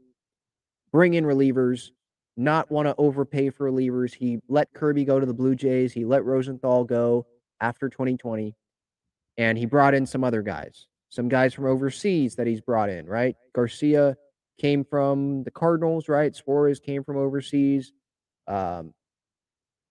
[0.92, 1.92] bring in relievers,
[2.36, 4.14] not want to overpay for relievers.
[4.14, 5.94] He let Kirby go to the Blue Jays.
[5.94, 7.26] He let Rosenthal go.
[7.62, 8.54] after 2020,
[9.38, 13.06] and he brought in some other guys, some guys from overseas that he's brought in,
[13.06, 13.36] right?
[13.54, 14.18] Garcia
[14.60, 16.36] came from the Cardinals, right?
[16.36, 17.94] Suarez came from overseas.
[18.48, 18.96] Um,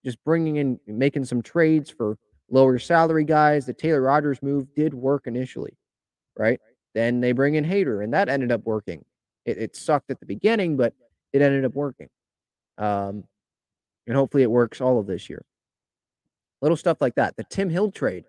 [0.03, 2.17] just bringing in, making some trades for
[2.51, 3.65] lower salary guys.
[3.65, 5.77] The Taylor Rogers move did work initially,
[6.37, 6.59] right?
[6.93, 9.05] Then they bring in Hader, and that ended up working.
[9.45, 10.93] It, it sucked at the beginning, but
[11.31, 12.09] it ended up working.
[12.77, 13.23] Um,
[14.07, 15.45] and hopefully it works all of this year.
[16.61, 17.37] Little stuff like that.
[17.37, 18.25] The Tim Hill trade.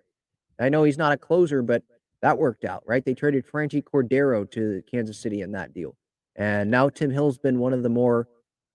[0.57, 1.83] I know he's not a closer, but
[2.21, 3.03] that worked out, right?
[3.03, 5.95] They traded Franchy Cordero to Kansas City in that deal.
[6.35, 8.27] And now Tim Hill's been one of the more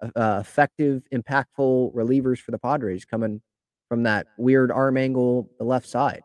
[0.02, 3.42] uh, effective, impactful relievers for the Padres coming
[3.88, 6.22] from that weird arm angle, the left side.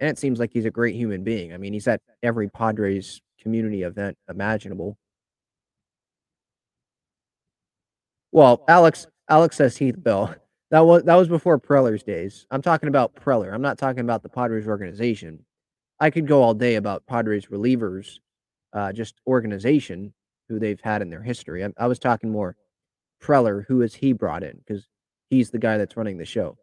[0.00, 1.52] And it seems like he's a great human being.
[1.52, 4.98] I mean, he's at every Padres community event imaginable.
[8.32, 10.34] Well, Alex Alex says Heath Bell.
[10.70, 12.46] That was that was before Preller's days.
[12.50, 13.52] I'm talking about Preller.
[13.52, 15.44] I'm not talking about the Padres organization.
[16.00, 18.18] I could go all day about Padres relievers,
[18.72, 20.14] uh, just organization
[20.48, 21.64] who they've had in their history.
[21.64, 22.56] I, I was talking more
[23.22, 24.88] Preller, who is he brought in because
[25.28, 26.56] he's the guy that's running the show.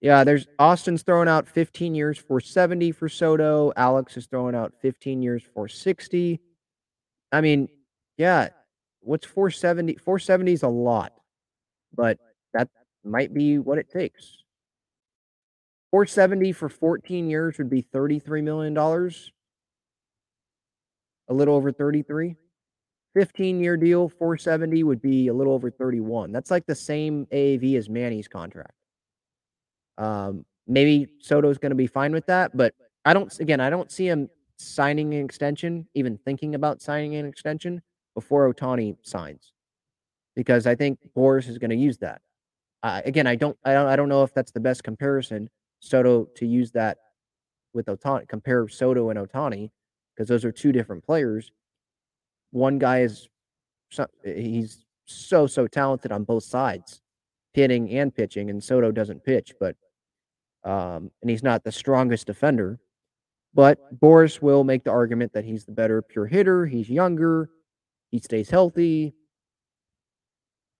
[0.00, 3.72] Yeah, there's Austin's throwing out 15 years for 70 for Soto.
[3.76, 6.40] Alex is throwing out 15 years for 60.
[7.32, 7.68] I mean,
[8.16, 8.48] yeah,
[9.08, 9.94] what's 470?
[9.94, 11.14] 470 is a lot,
[11.94, 12.18] but
[12.52, 12.68] that
[13.04, 14.44] might be what it takes.
[15.90, 18.76] 470 for 14 years would be $33 million.
[21.28, 22.36] A little over 33.
[23.14, 26.30] 15 year deal, 470 would be a little over 31.
[26.30, 28.74] That's like the same AAV as Manny's contract.
[29.96, 33.36] Um, maybe Soto's going to be fine with that, but I don't.
[33.40, 34.28] Again, I don't see him
[34.58, 37.82] signing an extension, even thinking about signing an extension
[38.20, 39.52] before Ohtani signs,
[40.34, 42.20] because I think Boras is going to use that.
[42.82, 45.48] Uh, again, I don't, I don't, I don't know if that's the best comparison
[45.78, 46.98] Soto to use that
[47.74, 48.26] with Ohtani.
[48.26, 49.70] Compare Soto and Ohtani
[50.10, 51.52] because those are two different players.
[52.50, 53.28] One guy is,
[54.24, 57.00] he's so so talented on both sides,
[57.52, 59.76] hitting and pitching, and Soto doesn't pitch, but
[60.64, 62.80] um, and he's not the strongest defender.
[63.54, 66.66] But Boras will make the argument that he's the better pure hitter.
[66.66, 67.50] He's younger.
[68.10, 69.14] He stays healthy.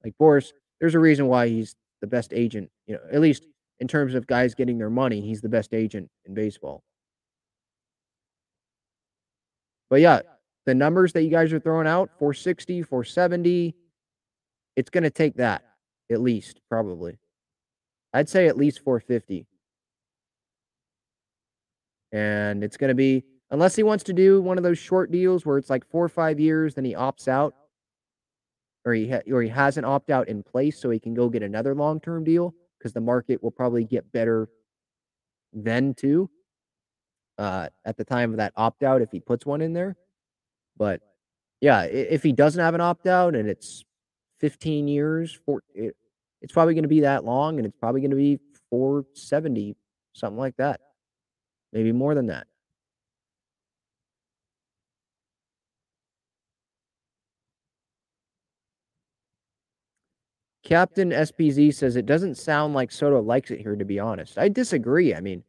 [0.04, 2.70] Like Boras, there's a reason why he's the best agent.
[2.86, 3.46] You know, at least
[3.80, 6.82] in terms of guys getting their money, he's the best agent in baseball.
[9.90, 10.20] But yeah,
[10.66, 13.74] the numbers that you guys are throwing out 460, 470,
[14.76, 15.64] it's going to take that
[16.10, 17.18] at least, probably.
[18.12, 19.46] I'd say at least 450.
[22.12, 25.44] And it's going to be, unless he wants to do one of those short deals
[25.44, 27.54] where it's like four or five years, then he opts out,
[28.84, 31.28] or he ha- or he has an opt out in place, so he can go
[31.28, 34.48] get another long term deal because the market will probably get better
[35.52, 36.30] then too.
[37.38, 39.96] Uh, at the time of that opt out, if he puts one in there,
[40.76, 41.00] but
[41.60, 43.84] yeah, if he doesn't have an opt out and it's
[44.40, 45.94] 15 years, for it,
[46.42, 48.40] it's probably going to be that long, and it's probably going to be
[48.70, 49.76] 470,
[50.14, 50.80] something like that
[51.72, 52.46] maybe more than that.
[60.68, 64.36] Captain SPZ says it doesn't sound like Soto likes it here, to be honest.
[64.36, 65.14] I disagree.
[65.14, 65.42] I mean,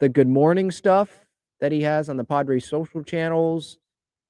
[0.00, 1.24] the good morning stuff
[1.62, 3.78] that he has on the Padres social channels,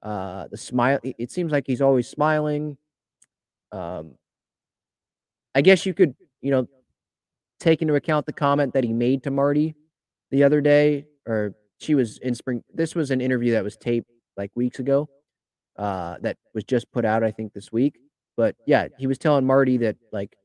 [0.04, 2.76] uh, the smile, it seems like he's always smiling.
[3.72, 4.12] Um,
[5.56, 6.68] I guess you could, you know,
[7.58, 9.74] take into account the comment that he made to Marty
[10.30, 12.62] the other day, or she was in spring.
[12.72, 15.08] This was an interview that was taped like weeks ago,
[15.76, 17.98] uh, that was just put out, I think, this week.
[18.38, 20.36] But yeah, he was telling Marty that like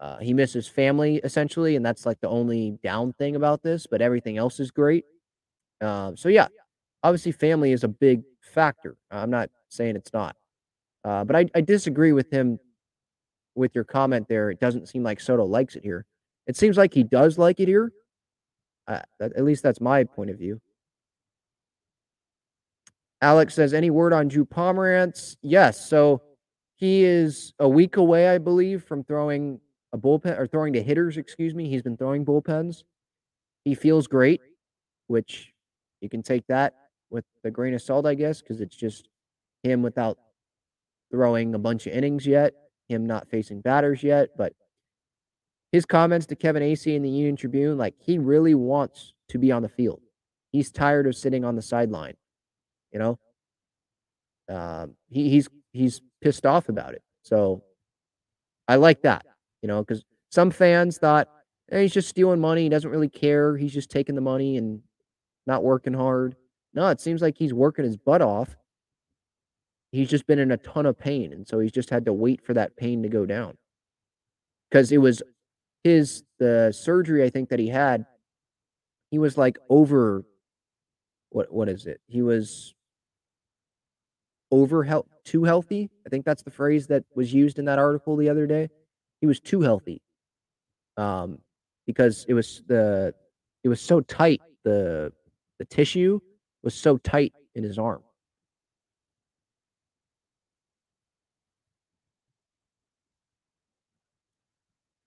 [0.00, 3.86] uh, he misses family essentially, and that's like the only down thing about this.
[3.86, 5.04] But everything else is great.
[5.80, 6.48] Um, so yeah,
[7.04, 8.96] obviously family is a big factor.
[9.12, 10.34] I'm not saying it's not,
[11.04, 12.58] uh, but I, I disagree with him
[13.54, 14.50] with your comment there.
[14.50, 16.06] It doesn't seem like Soto likes it here.
[16.48, 17.92] It seems like he does like it here,
[18.88, 20.60] uh, at least that's my point of view.
[23.20, 25.36] Alex says, any word on Drew Pomeranz?
[25.42, 25.88] Yes.
[25.88, 26.22] So
[26.78, 29.60] he is a week away, I believe, from throwing
[29.92, 31.68] a bullpen or throwing to hitters, excuse me.
[31.68, 32.84] He's been throwing bullpens.
[33.64, 34.40] He feels great,
[35.08, 35.52] which
[36.00, 36.74] you can take that
[37.10, 39.08] with a grain of salt, I guess, because it's just
[39.64, 40.18] him without
[41.10, 42.54] throwing a bunch of innings yet,
[42.88, 44.28] him not facing batters yet.
[44.36, 44.52] But
[45.72, 49.50] his comments to Kevin Acee in the Union Tribune, like he really wants to be
[49.50, 50.00] on the field.
[50.52, 52.14] He's tired of sitting on the sideline,
[52.92, 53.18] you know?
[54.48, 57.02] Um, he, he's he's pissed off about it.
[57.22, 57.62] So
[58.66, 59.26] I like that,
[59.62, 61.28] you know, because some fans thought
[61.70, 62.64] "Eh, he's just stealing money.
[62.64, 63.56] He doesn't really care.
[63.56, 64.82] He's just taking the money and
[65.46, 66.36] not working hard.
[66.74, 68.56] No, it seems like he's working his butt off.
[69.90, 72.44] He's just been in a ton of pain, and so he's just had to wait
[72.44, 73.56] for that pain to go down.
[74.70, 75.22] Because it was
[75.82, 78.04] his the surgery I think that he had.
[79.10, 80.24] He was like over.
[81.30, 82.00] What what is it?
[82.06, 82.74] He was
[84.50, 85.90] over health too healthy.
[86.06, 88.68] I think that's the phrase that was used in that article the other day.
[89.20, 90.00] He was too healthy.
[90.96, 91.38] Um,
[91.86, 93.14] because it was the
[93.64, 95.12] it was so tight the
[95.58, 96.20] the tissue
[96.62, 98.02] was so tight in his arm.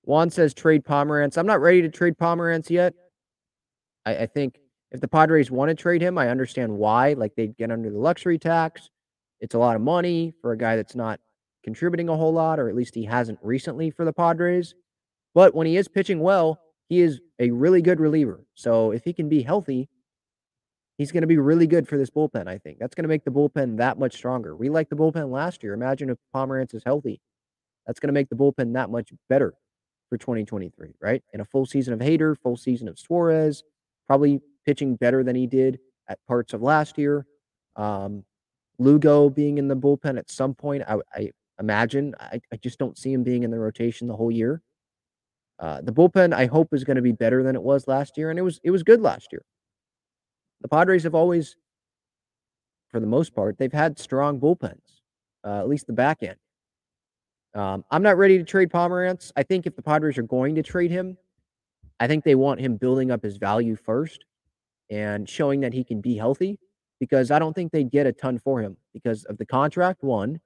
[0.03, 1.37] Juan says trade Pomerantz.
[1.37, 2.93] I'm not ready to trade Pomerantz yet.
[4.05, 4.59] I, I think
[4.91, 7.13] if the Padres want to trade him, I understand why.
[7.13, 8.89] Like they'd get under the luxury tax.
[9.41, 11.19] It's a lot of money for a guy that's not
[11.63, 14.73] contributing a whole lot, or at least he hasn't recently for the Padres.
[15.33, 18.45] But when he is pitching well, he is a really good reliever.
[18.53, 19.89] So if he can be healthy,
[20.97, 22.79] he's going to be really good for this bullpen, I think.
[22.79, 24.55] That's going to make the bullpen that much stronger.
[24.55, 25.73] We liked the bullpen last year.
[25.73, 27.21] Imagine if Pomerantz is healthy.
[27.87, 29.53] That's going to make the bullpen that much better
[30.09, 31.23] for 2023, right?
[31.33, 33.63] In a full season of Hader, full season of Suarez,
[34.05, 37.25] probably pitching better than he did at parts of last year.
[37.77, 38.25] Um,
[38.81, 42.15] Lugo being in the bullpen at some point, I, I imagine.
[42.19, 44.61] I, I just don't see him being in the rotation the whole year.
[45.59, 48.31] Uh, the bullpen, I hope, is going to be better than it was last year,
[48.31, 49.43] and it was it was good last year.
[50.61, 51.55] The Padres have always,
[52.89, 55.01] for the most part, they've had strong bullpens,
[55.45, 56.37] uh, at least the back end.
[57.53, 59.31] Um, I'm not ready to trade Pomerantz.
[59.35, 61.17] I think if the Padres are going to trade him,
[61.99, 64.25] I think they want him building up his value first
[64.89, 66.57] and showing that he can be healthy
[67.01, 70.39] because I don't think they'd get a ton for him because of the contract, one,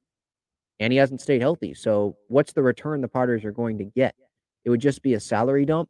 [0.80, 1.74] and he hasn't stayed healthy.
[1.74, 4.16] So, what's the return the Padres are going to get?
[4.64, 5.90] It would just be a salary dump.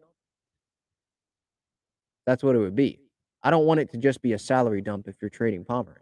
[2.25, 2.99] That's what it would be.
[3.43, 5.99] I don't want it to just be a salary dump if you're trading Pomerantz.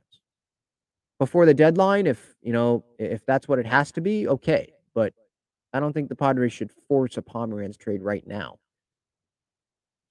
[1.20, 4.72] Before the deadline, if you know, if that's what it has to be, okay.
[4.95, 5.14] But
[5.74, 8.59] I don't think the Padres should force a Pomerantz trade right now.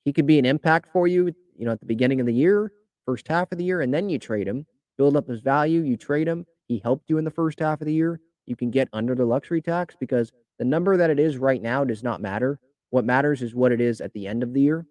[0.05, 2.71] He could be an impact for you, you know, at the beginning of the year,
[3.05, 5.97] first half of the year, and then you trade him, build up his value, you
[5.97, 6.47] trade him.
[6.69, 8.21] He helped you in the first half of the year.
[8.47, 11.85] You can get under the luxury tax because the number that it is right now
[11.85, 12.59] does not matter.
[12.91, 14.87] What matters is what it is at the end of the year.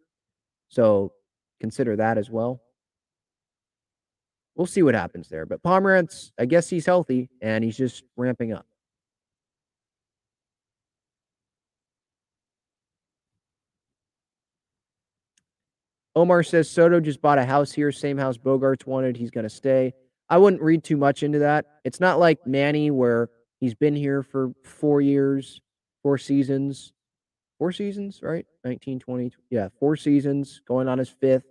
[0.70, 1.14] So
[1.60, 2.62] consider that as well.
[4.56, 5.46] We'll see what happens there.
[5.46, 8.66] But Pomerantz, I guess he's healthy and he's just ramping up.
[16.16, 19.16] Omar says Soto just bought a house here, same house Bogaerts wanted.
[19.16, 19.94] He's going to stay.
[20.30, 21.66] I wouldn't read too much into that.
[21.84, 25.62] It's not like Manny, where he's been here for four years,
[26.04, 26.94] four seasons,
[27.60, 28.46] four seasons, right?
[28.66, 31.46] 19, 20, yeah, four seasons, going on his fifth.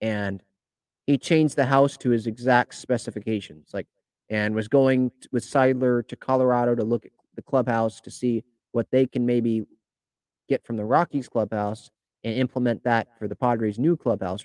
[0.00, 0.42] And
[1.06, 3.86] he changed the house to his exact specifications, like,
[4.30, 8.90] and was going with Seidler to Colorado to look at the clubhouse to see what
[8.90, 9.64] they can maybe
[10.48, 11.90] get from the Rockies clubhouse
[12.24, 14.44] and implement that for the Padres' new clubhouse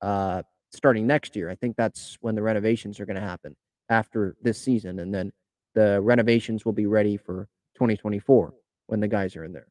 [0.00, 1.50] uh, starting next year.
[1.50, 3.56] I think that's when the renovations are going to happen
[3.88, 5.32] after this season, and then
[5.74, 8.54] the renovations will be ready for 2024
[8.86, 9.68] when the guys are in there.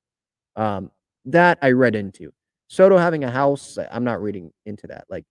[0.55, 0.91] Um,
[1.25, 2.31] that I read into.
[2.69, 5.05] Soto having a house, I'm not reading into that.
[5.09, 5.25] Like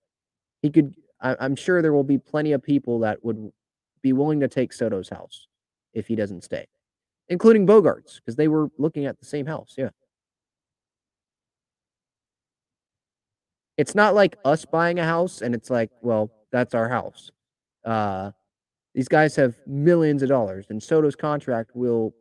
[0.62, 3.50] he could, I, I'm sure there will be plenty of people that would
[4.02, 5.46] be willing to take Soto's house
[5.92, 6.66] if he doesn't stay,
[7.28, 9.74] including Bogaerts, because they were looking at the same house.
[9.76, 9.90] Yeah.
[13.76, 17.30] It's not like us buying a house and it's like, well, that's our house.
[17.84, 18.32] Uh,
[18.94, 22.14] these guys have millions of dollars, and Soto's contract will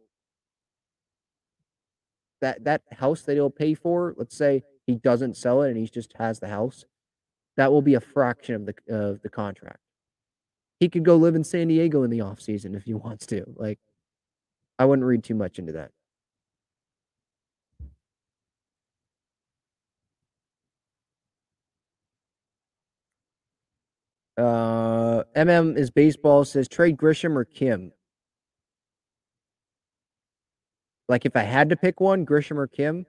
[2.42, 4.14] that that house that he'll pay for.
[4.18, 6.84] Let's say he doesn't sell it and he just has the house.
[7.56, 9.80] That will be a fraction of the of the contract.
[10.82, 13.46] He could go live in San Diego in the off season if he wants to.
[13.56, 13.80] Like,
[14.78, 15.92] I wouldn't read too much into that.
[24.38, 27.92] Uh, MM is baseball says trade Grisham or Kim.
[31.08, 33.06] Like if I had to pick one, Grisham or Kim,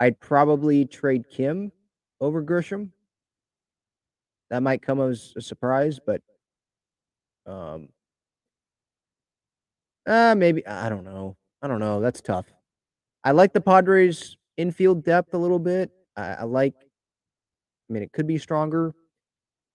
[0.00, 1.72] I'd probably trade Kim
[2.20, 2.90] over Grisham.
[4.50, 6.20] That might come as a surprise, but
[7.46, 7.88] um,
[10.06, 11.36] uh, maybe I don't know.
[11.62, 12.00] I don't know.
[12.00, 12.46] That's tough.
[13.24, 15.90] I like the Padres infield depth a little bit.
[16.16, 16.74] I, I like.
[16.78, 18.92] I mean, it could be stronger.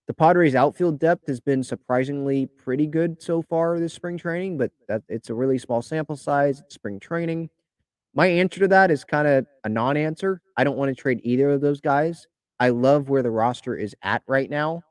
[0.07, 4.71] The Padres outfield depth has been surprisingly pretty good so far this spring training, but
[4.87, 6.63] that it's a really small sample size.
[6.69, 7.49] Spring training.
[8.15, 10.41] My answer to that is kind of a non-answer.
[10.55, 12.25] I don't want to trade either of those guys.
[12.57, 14.81] I love where the roster is at right now,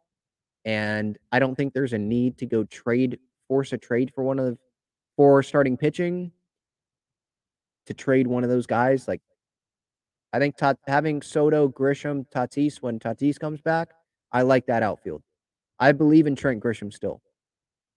[0.67, 4.39] and I don't think there's a need to go trade force a trade for one
[4.39, 4.59] of
[5.17, 6.31] for starting pitching
[7.87, 9.09] to trade one of those guys.
[9.09, 9.23] Like
[10.35, 10.57] I think
[10.87, 13.89] having Soto, Grisham, Tatis when Tatis comes back
[14.33, 15.23] I like that outfield.
[15.79, 17.21] I believe in Trent Grisham still.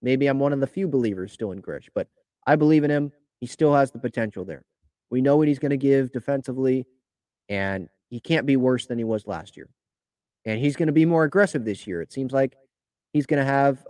[0.02, 2.08] Maybe I'm one of the few believers still in Grish, but
[2.48, 3.12] I believe in him.
[3.40, 4.64] He still has the potential there.
[5.10, 6.86] We know what he's going to give defensively,
[7.48, 9.70] and he can't be worse than he was last year.
[10.46, 12.02] And he's going to be more aggressive this year.
[12.02, 12.56] It seems like
[13.14, 13.86] he's going to have,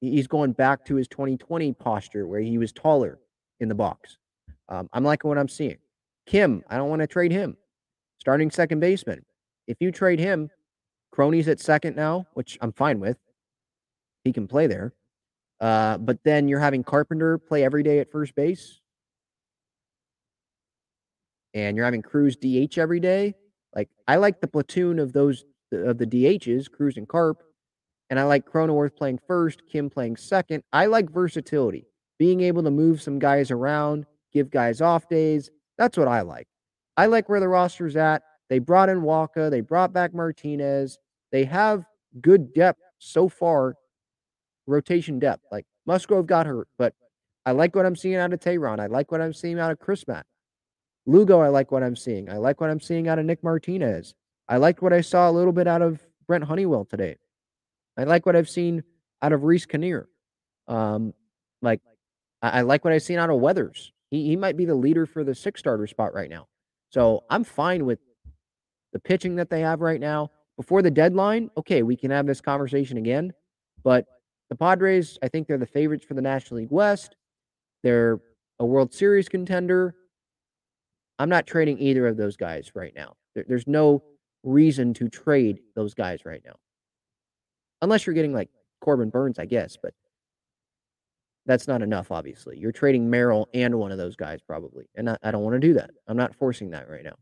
[0.00, 3.18] he's going back to his 2020 posture where he was taller
[3.60, 4.18] in the box.
[4.68, 5.78] Um, I'm liking what I'm seeing.
[6.26, 7.56] Kim, I don't want to trade him.
[8.18, 9.24] Starting second baseman.
[9.66, 10.48] If you trade him,
[11.12, 13.18] Crony's at second now, which I'm fine with.
[14.24, 14.94] He can play there.
[15.60, 18.80] Uh, but then you're having Carpenter play every day at first base.
[21.54, 23.34] And you're having Cruz DH every day.
[23.74, 27.42] Like I like the platoon of those of the DHs, Cruz and Carp.
[28.10, 30.64] And I like Cronenworth playing first, Kim playing second.
[30.72, 31.86] I like versatility,
[32.18, 35.50] being able to move some guys around, give guys off days.
[35.78, 36.46] That's what I like.
[36.96, 38.22] I like where the roster's at.
[38.52, 39.50] They brought in Wacha.
[39.50, 40.98] They brought back Martinez.
[41.30, 41.86] They have
[42.20, 43.76] good depth so far,
[44.66, 45.46] rotation depth.
[45.50, 46.92] Like Musgrove got hurt, but
[47.46, 48.78] I like what I'm seeing out of Teheran.
[48.78, 50.24] I like what I'm seeing out of Crismatt.
[51.06, 52.28] Lugo, I like what I'm seeing.
[52.28, 54.14] I like what I'm seeing out of Nick Martinez.
[54.50, 57.16] I liked what I saw a little bit out of Brent Honeywell today.
[57.96, 58.82] I like what I've seen
[59.22, 60.08] out of Reiss Knehr.
[60.68, 61.14] Um,
[61.62, 61.80] like
[62.42, 63.92] I, I like what I've seen out of Weathers.
[64.10, 66.48] He he might be the leader for the six starter spot right now.
[66.90, 67.98] So I'm fine with
[68.92, 70.30] the pitching that they have right now.
[70.56, 73.32] Before the deadline, okay, we can have this conversation again.
[73.82, 74.06] But
[74.50, 77.16] the Padres, I think they're the favorites for the National League West.
[77.82, 78.20] They're
[78.58, 79.94] a World Series contender.
[81.18, 83.14] I'm not trading either of those guys right now.
[83.34, 84.02] There, there's no
[84.42, 86.56] reason to trade those guys right now.
[87.80, 89.94] Unless you're getting like Corbin Burnes, I guess, but
[91.46, 92.58] that's not enough, obviously.
[92.58, 94.84] You're trading Merrill and one of those guys, probably.
[94.94, 95.90] And I, I don't want to do that.
[96.06, 97.16] I'm not forcing that right now.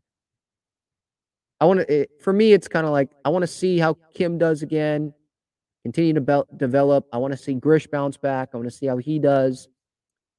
[1.61, 4.39] I want to, for me, it's kind of like I want to see how Kim
[4.39, 5.13] does again,
[5.83, 7.05] continue to be- develop.
[7.13, 8.49] I want to see Grish bounce back.
[8.53, 9.69] I want to see how he does.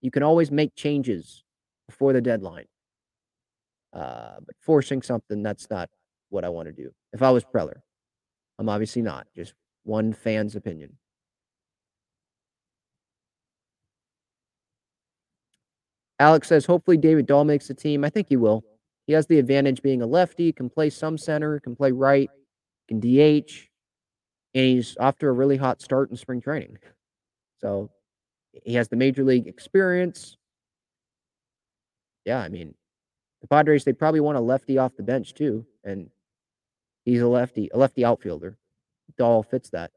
[0.00, 1.44] You can always make changes
[1.88, 2.66] before the deadline.
[3.92, 5.88] Uh, but forcing something, that's not
[6.30, 6.90] what I want to do.
[7.12, 7.82] If I was Preller,
[8.58, 9.54] I'm obviously not, just
[9.84, 10.98] one fan's opinion.
[16.18, 18.04] Alex says, hopefully David Dahl makes the team.
[18.04, 18.64] I think he will.
[19.12, 22.30] He has the advantage being a lefty, can play some center, can play right,
[22.88, 23.68] can DH,
[24.54, 26.78] and he's off to a really hot start in spring training.
[27.60, 27.90] So
[28.64, 30.38] he has the major league experience.
[32.24, 32.74] Yeah, I mean,
[33.42, 35.66] the Padres, they probably want a lefty off the bench too.
[35.84, 36.08] And
[37.04, 38.56] he's a lefty, a lefty outfielder.
[39.18, 39.90] Dahl fits that.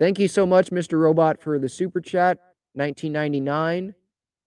[0.00, 0.98] Thank you so much, Mr.
[0.98, 2.47] Robot, for the super chat.
[2.78, 3.94] 1999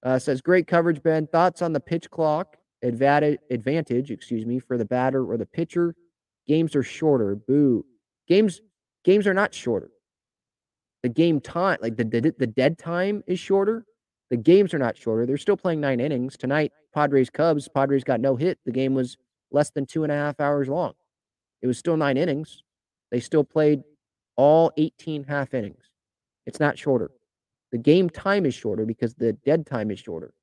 [0.04, 1.28] uh, says great coverage, Ben.
[1.28, 5.96] Thoughts on the pitch clock advantage, advantage, excuse me, for the batter or the pitcher?
[6.48, 7.36] Games are shorter.
[7.36, 7.86] Boo.
[8.28, 8.62] Games
[9.04, 9.92] games are not shorter.
[11.04, 13.86] The game time, like the, the the dead time, is shorter.
[14.30, 15.26] The games are not shorter.
[15.26, 16.72] They're still playing nine innings tonight.
[16.94, 17.68] Padres Cubs.
[17.68, 18.60] Padres got no hit.
[18.66, 19.18] The game was
[19.52, 20.94] less than two and a half hours long.
[21.62, 22.64] It was still nine innings.
[23.12, 23.84] They still played
[24.38, 25.84] all 18 half innings.
[26.46, 27.12] It's not shorter.
[27.72, 30.34] The game time is shorter because the dead time is shorter.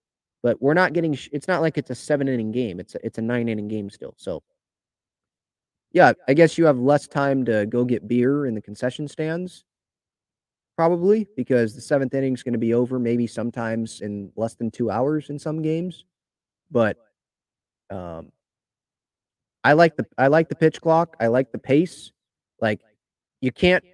[0.42, 1.16] But we're not getting.
[1.32, 2.80] It's not like it's a seven inning game.
[2.80, 4.14] It's a, it's a nine inning game still.
[4.16, 4.42] So,
[5.92, 9.64] yeah, I guess you have less time to go get beer in the concession stands,
[10.76, 12.98] probably because the seventh inning is going to be over.
[13.00, 16.04] Maybe sometimes in less than two hours in some games.
[16.70, 16.96] But
[17.90, 18.30] um,
[19.64, 21.16] I like the I like the pitch clock.
[21.20, 22.12] I like the pace.
[22.60, 22.80] Like
[23.40, 23.84] you can't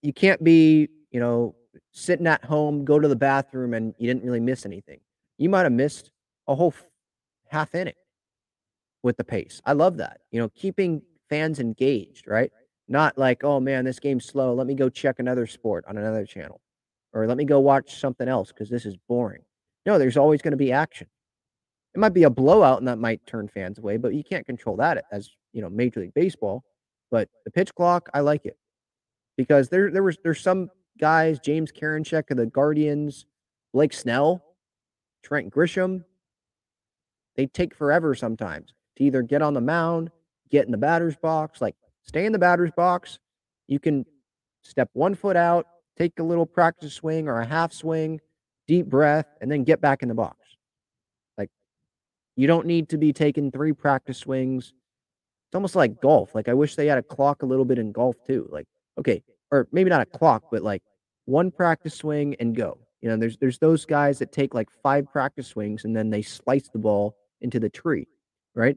[0.00, 1.54] you can't be you know
[1.92, 5.00] sitting at home, go to the bathroom, and you didn't really miss anything.
[5.38, 6.10] You might have missed
[6.48, 6.74] a whole
[7.48, 7.94] half inning
[9.02, 9.60] with the pace.
[9.64, 10.20] I love that.
[10.30, 12.50] You know, keeping fans engaged, right?
[12.88, 14.54] Not like, oh man, this game's slow.
[14.54, 16.60] Let me go check another sport on another channel,
[17.12, 19.42] or let me go watch something else because this is boring.
[19.86, 21.06] No, there's always going to be action.
[21.94, 24.76] It might be a blowout, and that might turn fans away, but you can't control
[24.76, 26.64] that as you know Major League Baseball.
[27.10, 28.56] But the pitch clock, I like it
[29.36, 33.26] because there there was there's some guys, James Karinchak of the Guardians,
[33.72, 34.44] Blake Snell,
[35.22, 36.04] Trent Grisham.
[37.36, 38.74] They take forever sometimes.
[38.96, 40.10] to either get on the mound,
[40.50, 43.18] get in the batter's box, like stay in the batter's box.
[43.68, 44.04] You can
[44.62, 45.66] step one foot out,
[45.96, 48.20] take a little practice swing or a half swing,
[48.66, 50.36] deep breath, and then get back in the box.
[51.38, 51.50] Like
[52.36, 54.74] you don't need to be taking three practice swings.
[55.48, 56.34] It's almost like golf.
[56.34, 58.48] Like I wish they had a clock a little bit in golf too.
[58.50, 58.66] Like,
[58.98, 60.82] okay, or maybe not a clock, but like
[61.26, 62.78] one practice swing and go.
[63.02, 66.22] You know, there's there's those guys that take like five practice swings and then they
[66.22, 68.08] slice the ball into the tree,
[68.54, 68.76] right?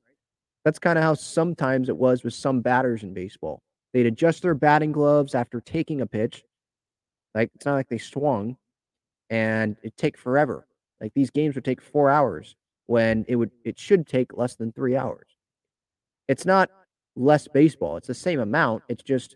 [0.63, 3.61] That's kind of how sometimes it was with some batters in baseball.
[3.93, 6.43] They'd adjust their batting gloves after taking a pitch.
[7.33, 8.57] Like it's not like they swung
[9.29, 10.67] and it take forever.
[10.99, 12.55] Like these games would take 4 hours
[12.87, 15.27] when it would it should take less than 3 hours.
[16.27, 16.69] It's not
[17.15, 17.97] less baseball.
[17.97, 18.83] It's the same amount.
[18.89, 19.35] It's just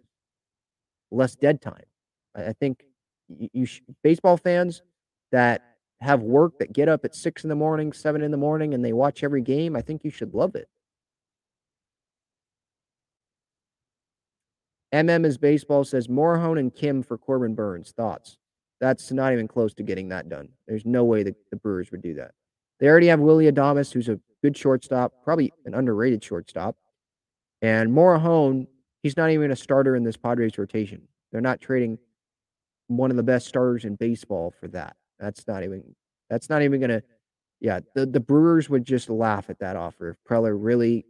[1.12, 1.84] less dead time.
[2.36, 2.84] I, think
[3.28, 4.82] you, you sh- baseball fans
[5.32, 5.64] that
[6.02, 8.84] have work that get up at six in the morning, seven in the morning, and
[8.84, 9.76] they watch every game.
[9.76, 10.70] I think you should love it.
[14.94, 17.92] MM is baseball says Morejon and Kim for Corbin Burnes.
[17.96, 18.38] Thoughts?
[18.80, 20.50] That's not even close to getting that done.
[20.68, 22.32] There's no way that the Brewers would do that.
[22.80, 26.78] They already have Willy Adames, who's a good shortstop, probably an underrated shortstop.
[27.62, 28.68] And Morejon,
[29.04, 31.02] he's not even a starter in this Padres rotation.
[31.32, 31.98] They're not trading
[32.88, 34.96] one of the best starters in baseball for that.
[35.20, 35.84] That's not even
[36.30, 37.02] that's not even gonna
[37.60, 41.06] yeah, the, the Brewers would just laugh at that offer if Preller really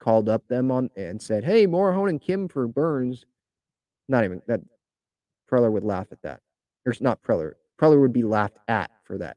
[0.00, 3.24] called up them on and said, Hey, Morejon and Kim for Burnes.
[4.08, 4.60] Not even that
[5.50, 6.40] Preller would laugh at that.
[6.84, 7.52] Or not Preller.
[7.80, 9.36] Preller would be laughed at for that.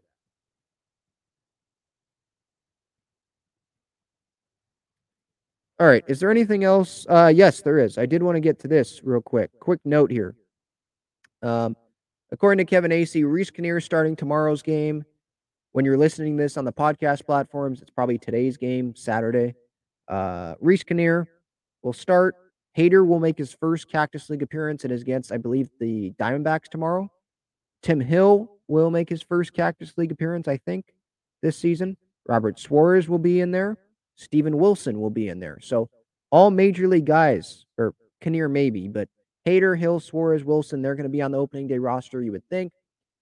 [5.80, 6.04] All right.
[6.08, 7.06] Is there anything else?
[7.10, 7.98] Uh, yes, there is.
[7.98, 9.52] I did want to get to this real quick.
[9.60, 10.36] Quick note here.
[11.42, 11.76] Um,
[12.32, 15.04] according to Kevin Acee, Reiss Knehr starting tomorrow's game.
[15.74, 19.56] When you're listening to this on the podcast platforms, it's probably today's game, Saturday.
[20.08, 21.28] Uh, Reiss Knehr
[21.84, 22.36] will start.
[22.78, 24.86] Hader will make his first Cactus League appearance.
[24.86, 27.12] It is against, I believe, the Diamondbacks tomorrow.
[27.82, 30.94] Tim Hill will make his first Cactus League appearance, I think,
[31.42, 31.98] this season.
[32.28, 33.78] Robert Suarez will be in there.
[34.16, 35.60] Steven Wilson will be in there.
[35.62, 35.90] So
[36.32, 39.10] all major league guys, or Knehr maybe, but
[39.46, 42.48] Hader, Hill, Suarez, Wilson, they're going to be on the opening day roster, you would
[42.50, 42.74] think.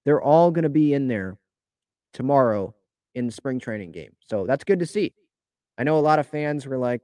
[0.06, 1.38] They're all going to be in there
[2.14, 2.74] tomorrow
[3.16, 4.12] in the spring training game.
[4.30, 5.14] So that's good to see.
[5.78, 7.02] I know a lot of fans were like,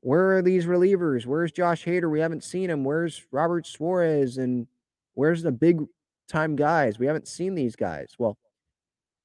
[0.00, 1.26] where are these relievers?
[1.26, 2.10] Where's Josh Hader?
[2.10, 2.84] We haven't seen him.
[2.84, 4.38] Where's Robert Suarez?
[4.38, 4.66] And
[5.14, 5.82] where's the big
[6.28, 6.98] time guys?
[6.98, 8.14] We haven't seen these guys.
[8.18, 8.38] Well,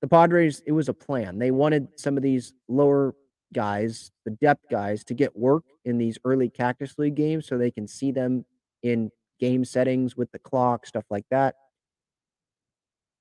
[0.01, 1.37] the Padres, it was a plan.
[1.37, 3.15] They wanted some of these lower
[3.53, 7.71] guys, the depth guys, to get work in these early Cactus League games so they
[7.71, 8.45] can see them
[8.83, 11.55] in game settings with the clock, stuff like that.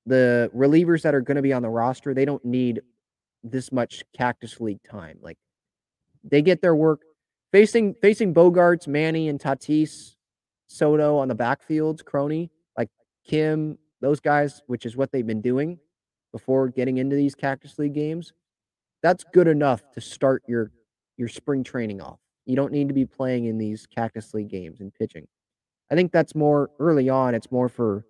[0.07, 2.81] The relievers that are going to be on the roster, they don't need
[3.43, 5.19] this much Cactus League time.
[5.23, 5.39] Like
[6.25, 7.01] they get their work
[7.53, 10.17] facing facing Bogaerts, Manny, and Tatis,
[10.67, 12.89] Soto on the backfields, Crony, like
[13.27, 15.79] Kim, those guys, which is what they've been doing
[16.33, 18.33] before getting into these Cactus League games.
[19.03, 20.71] That's good enough to start your
[21.17, 22.19] your spring training off.
[22.47, 25.27] You don't need to be playing in these Cactus League games and pitching.
[25.91, 27.35] I think that's more early on.
[27.35, 28.07] It's more for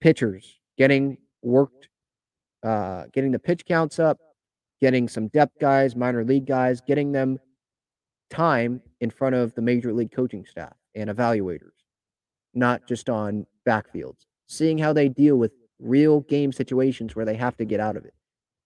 [0.00, 1.88] pitchers getting worked,
[2.64, 4.18] uh, getting the pitch counts up,
[4.80, 7.38] getting some depth guys, minor league guys, getting them
[8.30, 11.72] time in front of the major league coaching staff and evaluators,
[12.54, 17.56] not just on backfields, seeing how they deal with real game situations where they have
[17.56, 18.14] to get out of it.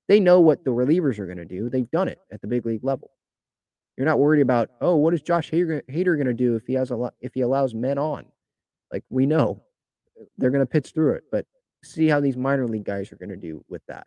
[0.09, 1.69] They know what the relievers are going to do.
[1.69, 3.11] They've done it at the big league level.
[3.97, 6.91] You're not worried about, oh, what is Josh Hader, going to do if he has
[6.91, 8.25] a lot, if he allows men on?
[8.93, 9.63] Like we know
[10.19, 11.47] uh, they're going to pitch through it, but
[11.85, 14.07] see how these minor league guys are going to do with that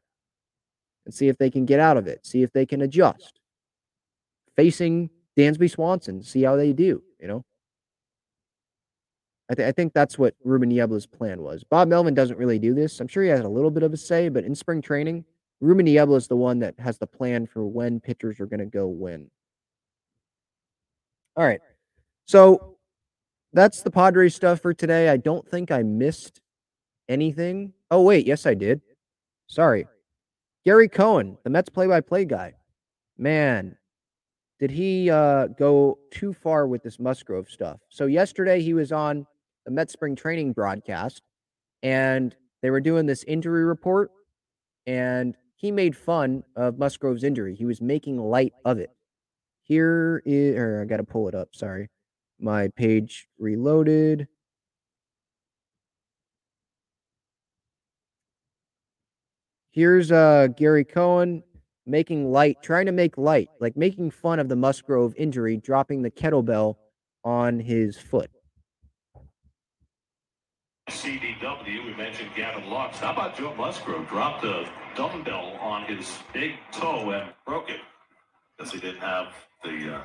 [1.05, 3.39] and see if they can get out of it, see if they can adjust.
[4.55, 7.43] Facing Dansby Swanson, see how they do, you know?
[9.49, 11.63] I, th- I think that's what Ruben Niebla's plan was.
[11.65, 13.01] Bob Melvin doesn't really do this.
[13.01, 15.25] I'm sure he has a little bit of a say, but in spring training,
[15.61, 18.65] Ruben Niebla is the one that has the plan for when pitchers are going to
[18.65, 19.29] go when.
[21.37, 21.61] All right.
[22.25, 22.77] So
[23.53, 25.09] that's the Padres stuff for today.
[25.09, 26.41] I don't think I missed
[27.07, 27.73] anything.
[27.91, 28.25] Oh, wait.
[28.25, 28.81] Yes, I did.
[29.47, 29.85] Sorry.
[30.65, 32.53] Gary Cohen, the Mets play by play guy.
[33.17, 33.77] Man,
[34.59, 37.79] did he uh, go too far with this Musgrove stuff?
[37.89, 39.27] So, yesterday he was on
[39.65, 41.21] the Mets spring training broadcast
[41.83, 44.11] and they were doing this injury report
[44.85, 47.53] and he made fun of Musgrove's injury.
[47.53, 48.89] He was making light of it.
[49.61, 51.49] Here is, or I got to pull it up.
[51.53, 51.87] Sorry.
[52.39, 54.27] My page reloaded.
[59.69, 61.43] Here's uh, Gary Cohen
[61.85, 66.11] making light, trying to make light, like making fun of the Musgrove injury, dropping the
[66.11, 66.75] kettlebell
[67.23, 68.31] on his foot.
[70.91, 72.99] CDW, we mentioned Gavin Lux.
[72.99, 74.07] How about Joe Musgrove?
[74.09, 77.79] Dropped a dumbbell on his big toe and broke it
[78.57, 80.03] because he didn't have the uh,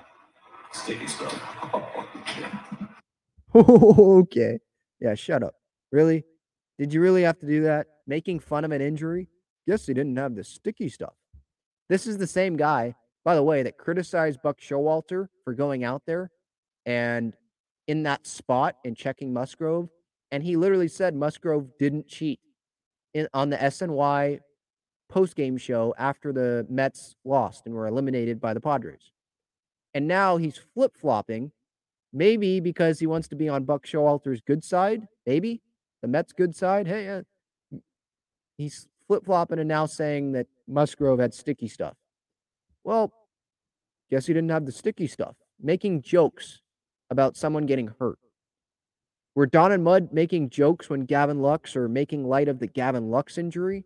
[0.72, 1.40] sticky stuff.
[3.54, 4.60] okay.
[5.00, 5.54] Yeah, shut up.
[5.90, 6.24] Really?
[6.78, 7.86] Did you really have to do that?
[8.06, 9.28] Making fun of an injury?
[9.66, 11.14] Guess he didn't have the sticky stuff.
[11.88, 12.94] This is the same guy,
[13.24, 16.30] by the way, that criticized Buck Showalter for going out there
[16.84, 17.34] and
[17.88, 19.88] in that spot and checking Musgrove.
[20.30, 22.40] And he literally said Musgrove didn't cheat
[23.14, 24.40] in, on the SNY
[25.08, 29.12] post game show after the Mets lost and were eliminated by the Padres.
[29.94, 31.52] And now he's flip flopping,
[32.12, 35.62] maybe because he wants to be on Buck Showalter's good side, maybe
[36.02, 36.86] the Mets' good side.
[36.86, 37.22] Hey, uh,
[38.58, 41.94] he's flip flopping and now saying that Musgrove had sticky stuff.
[42.84, 43.12] Well,
[44.10, 45.36] guess he didn't have the sticky stuff.
[45.60, 46.60] Making jokes
[47.10, 48.18] about someone getting hurt.
[49.36, 53.10] Were Don and Mud making jokes when Gavin Lux or making light of the Gavin
[53.10, 53.84] Lux injury?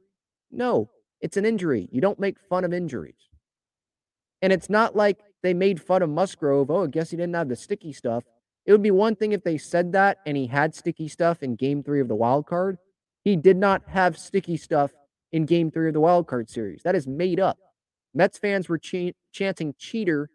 [0.52, 0.90] No,
[1.20, 1.88] it's an injury.
[1.90, 3.28] You don't make fun of injuries.
[4.42, 6.70] And it's not like they made fun of Musgrove.
[6.70, 8.22] Oh, I guess he didn't have the sticky stuff.
[8.64, 11.56] It would be one thing if they said that and he had sticky stuff in
[11.56, 12.78] game three of the wild card.
[13.24, 14.92] He did not have sticky stuff
[15.32, 16.82] in game three of the wild card series.
[16.84, 17.58] That is made up.
[18.14, 20.30] Mets fans were ch- chanting cheater.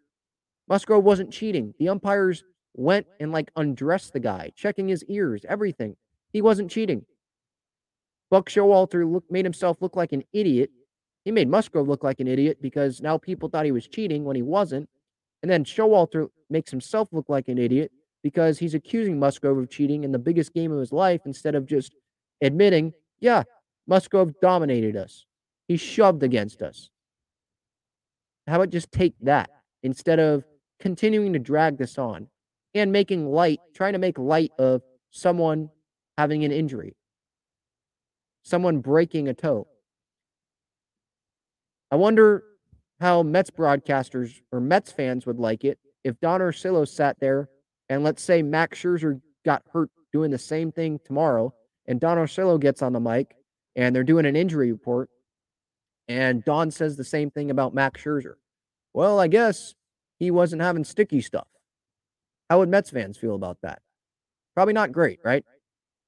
[0.68, 1.72] Musgrove wasn't cheating.
[1.78, 2.44] The umpires
[2.76, 5.96] went and like undressed the guy, checking his ears, everything.
[6.32, 7.04] He wasn't cheating.
[8.30, 10.70] Buck Showalter look, made himself look like an idiot.
[11.24, 14.36] He made Musgrove look like an idiot because now people thought he was cheating when
[14.36, 14.88] he wasn't.
[15.42, 17.90] And then Showalter makes himself look like an idiot
[18.22, 21.66] because he's accusing Musgrove of cheating in the biggest game of his life instead of
[21.66, 21.94] just
[22.42, 23.42] admitting, yeah,
[23.86, 25.24] Musgrove dominated us.
[25.68, 26.90] He shoved against us.
[28.46, 29.50] How about just take that
[29.82, 30.44] instead of
[30.80, 32.28] continuing to drag this on
[32.78, 35.70] and making light, trying to make light of someone
[36.18, 36.96] having an injury,
[38.42, 39.66] someone breaking a toe.
[41.90, 42.42] I wonder
[43.00, 47.48] how Mets broadcasters or Mets fans would like it if Don Orsillo sat there
[47.88, 51.52] and let's say Max Scherzer got hurt doing the same thing tomorrow,
[51.86, 53.36] and Don Orsillo gets on the mic
[53.76, 55.10] and they're doing an injury report,
[56.08, 58.34] and Don says the same thing about Max Scherzer.
[58.94, 59.74] Well, I guess
[60.18, 61.46] he wasn't having sticky stuff.
[62.48, 63.80] How would Mets fans feel about that?
[64.54, 65.44] Probably not great, right?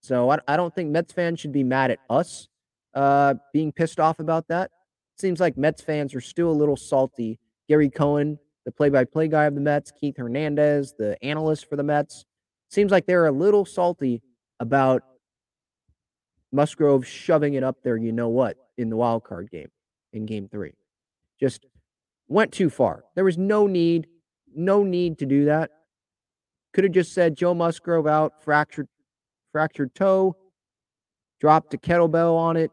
[0.01, 2.48] So I, I don't think Mets fans should be mad at us
[2.94, 4.70] uh, being pissed off about that.
[5.19, 7.39] Seems like Mets fans are still a little salty.
[7.69, 12.24] Gary Cohen, the play-by-play guy of the Mets, Keith Hernandez, the analyst for the Mets,
[12.70, 14.23] seems like they're a little salty
[14.60, 15.02] about
[16.52, 19.69] Musgrove shoving it up there, you know what, in the wild card game
[20.12, 20.73] in game three.
[21.40, 21.66] Just
[22.28, 23.05] went too far.
[23.15, 24.06] There was no need,
[24.55, 25.70] no need to do that.
[26.74, 28.88] Could have just said Joe Musgrove out, fractured,
[29.52, 30.36] fractured toe,
[31.40, 32.70] dropped a kettlebell on it,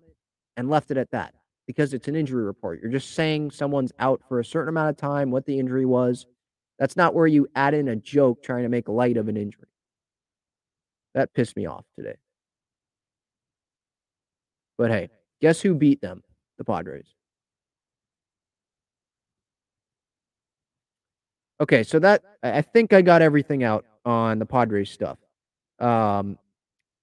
[0.58, 1.34] and left it at that
[1.68, 2.80] because it's an injury report.
[2.82, 6.26] You're just saying someone's out for a certain amount of time, what the injury was.
[6.78, 9.68] That's not where you add in a joke trying to make light of an injury.
[11.14, 12.16] That pissed me off today.
[14.78, 15.10] But hey,
[15.42, 16.22] guess who beat them?
[16.58, 17.15] The Padres.
[21.62, 25.18] Okay, so that I think I got everything out on the Padres stuff.
[25.80, 26.38] Um,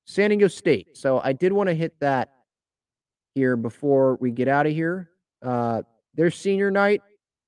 [0.05, 0.97] San Diego State.
[0.97, 2.31] So I did want to hit that
[3.35, 5.11] here before we get out of here.
[5.43, 5.83] Uh,
[6.15, 7.01] their senior night,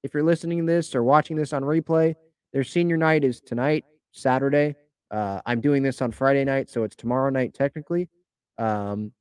[0.02, 2.14] if you're listening to this or watching this on replay,
[2.52, 4.74] their senior night is tonight, Saturday.
[5.10, 8.08] Uh, I'm doing this on Friday night, so it's tomorrow night technically.
[8.58, 9.12] Um,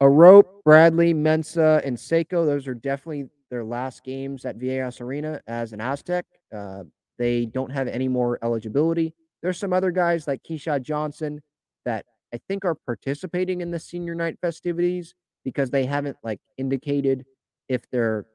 [0.00, 5.72] Arop, Bradley, Mensah, and Seiko, those are definitely their last games at Viejas Arena as
[5.72, 6.26] an Aztec.
[6.54, 6.84] Uh,
[7.18, 9.14] they don't have any more eligibility.
[9.42, 11.40] There's some other guys like Keshad Johnson
[11.84, 15.14] that I think are participating in the senior night festivities
[15.44, 17.24] because they haven't like indicated
[17.68, 18.26] if they're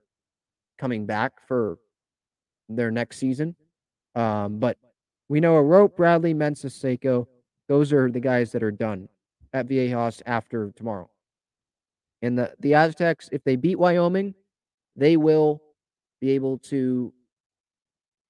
[0.78, 1.78] coming back for
[2.70, 3.56] their next season.
[4.16, 4.78] Um, but
[5.28, 7.28] we know Arop, Bradley, Mensah, Seiko,
[7.68, 9.10] those are the guys that are done
[9.54, 11.10] at Viejas after tomorrow.
[12.22, 14.34] And the, the Aztecs, if they beat Wyoming,
[15.00, 15.62] they will
[16.22, 17.14] be able to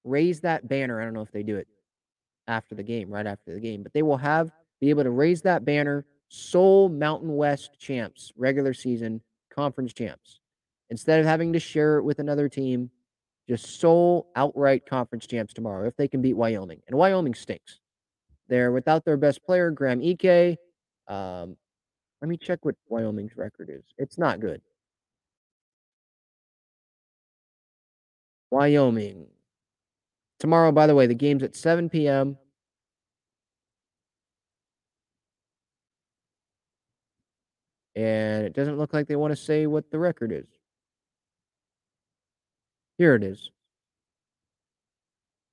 [0.04, 1.00] raise that banner.
[1.00, 1.68] I don't know if they do it
[2.46, 5.42] after the game, right after the game, but they will have be able to raise
[5.42, 9.20] that banner sole Mountain West champs, regular season
[9.54, 10.40] conference champs.
[10.88, 12.90] Instead of having to share it with another team,
[13.48, 16.80] just sole outright conference champs tomorrow if they can beat Wyoming.
[16.86, 17.80] And Wyoming stinks.
[18.48, 20.58] They're without their best player, Graham Ike.
[21.08, 21.56] Um,
[22.20, 23.82] let me check what Wyoming's record is.
[23.98, 24.60] It's not good.
[28.50, 29.26] Wyoming.
[30.38, 32.38] Tomorrow, by the way, the game's at 7 p.m.
[37.94, 40.46] And it doesn't look like they want to say what the record is.
[42.96, 43.50] Here it is.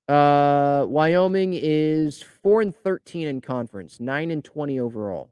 [0.08, 5.30] Uh, Wyoming is 4 and 13 in conference, 9 and 20 overall.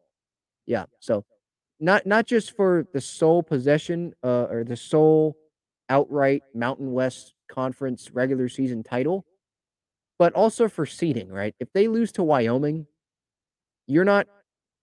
[0.67, 1.25] Yeah, so
[1.81, 5.37] not not just for the sole possession uh, or the sole
[5.89, 9.25] outright Mountain West Conference regular season title,
[10.19, 11.55] but also for seeding, right?
[11.61, 12.87] If they lose to Wyoming,
[13.87, 14.27] you're not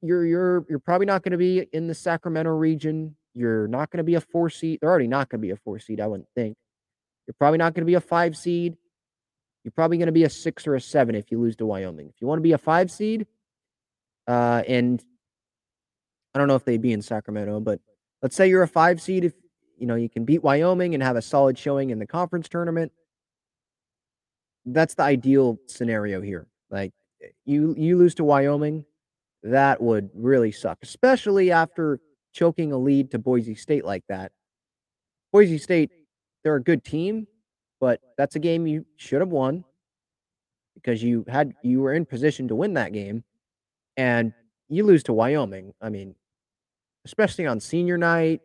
[0.01, 3.15] you're you're you're probably not going to be in the Sacramento region.
[3.33, 4.79] You're not going to be a four seed.
[4.81, 6.55] They're already not going to be a four seed, I wouldn't think.
[7.25, 8.77] You're probably not going to be a five seed.
[9.63, 12.09] You're probably going to be a six or a seven if you lose to Wyoming.
[12.09, 13.25] If you want to be a five seed,
[14.27, 15.03] uh, and
[16.33, 17.79] I don't know if they'd be in Sacramento, but
[18.21, 19.25] let's say you're a five seed.
[19.25, 19.33] If
[19.83, 22.93] you know you can beat Wyoming and have a solid showing in the conference tournament,
[24.65, 26.47] that's the ideal scenario here.
[26.71, 28.85] Like eh, you you lose to Wyoming,
[29.43, 31.99] that would really suck, especially after
[32.31, 34.31] choking a lead to Boise State like that.
[35.33, 35.91] Boise State,
[36.45, 37.27] they're a good team,
[37.81, 39.65] but that's a game you should have won
[40.75, 43.21] because you had you were in position to win that game
[43.97, 44.31] and
[44.69, 45.73] you lose to Wyoming.
[45.81, 46.15] I mean,
[47.03, 48.39] especially on senior night,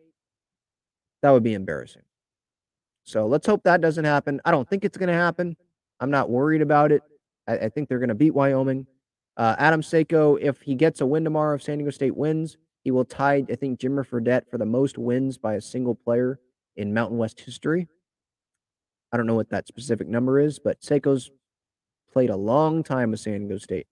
[1.21, 2.03] that would be embarrassing.
[3.03, 4.39] So let's hope that doesn't happen.
[4.45, 5.57] I don't think it's going to happen.
[5.99, 7.01] I'm not worried about it.
[7.47, 8.85] I, I think they're going to beat Wyoming.
[9.35, 12.91] Uh, Adam Seiko, if he gets a win tomorrow, if San Diego State wins, he
[12.91, 16.39] will tie, I think, Jimmer Fredette for the most wins by a single player
[16.75, 17.87] in Mountain West history.
[19.11, 21.31] I don't know what that specific number is, but Seiko's
[22.13, 23.87] played a long time with San Diego State.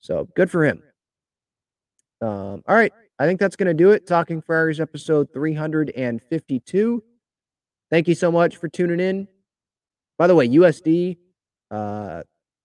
[0.00, 0.82] So good for him.
[2.20, 2.92] Um, all right.
[3.18, 4.06] I think that's going to do it.
[4.06, 7.02] Talking Friars episode 352.
[7.90, 9.28] Thank you so much for tuning in.
[10.18, 11.16] By the way, USD,
[11.70, 12.22] uh,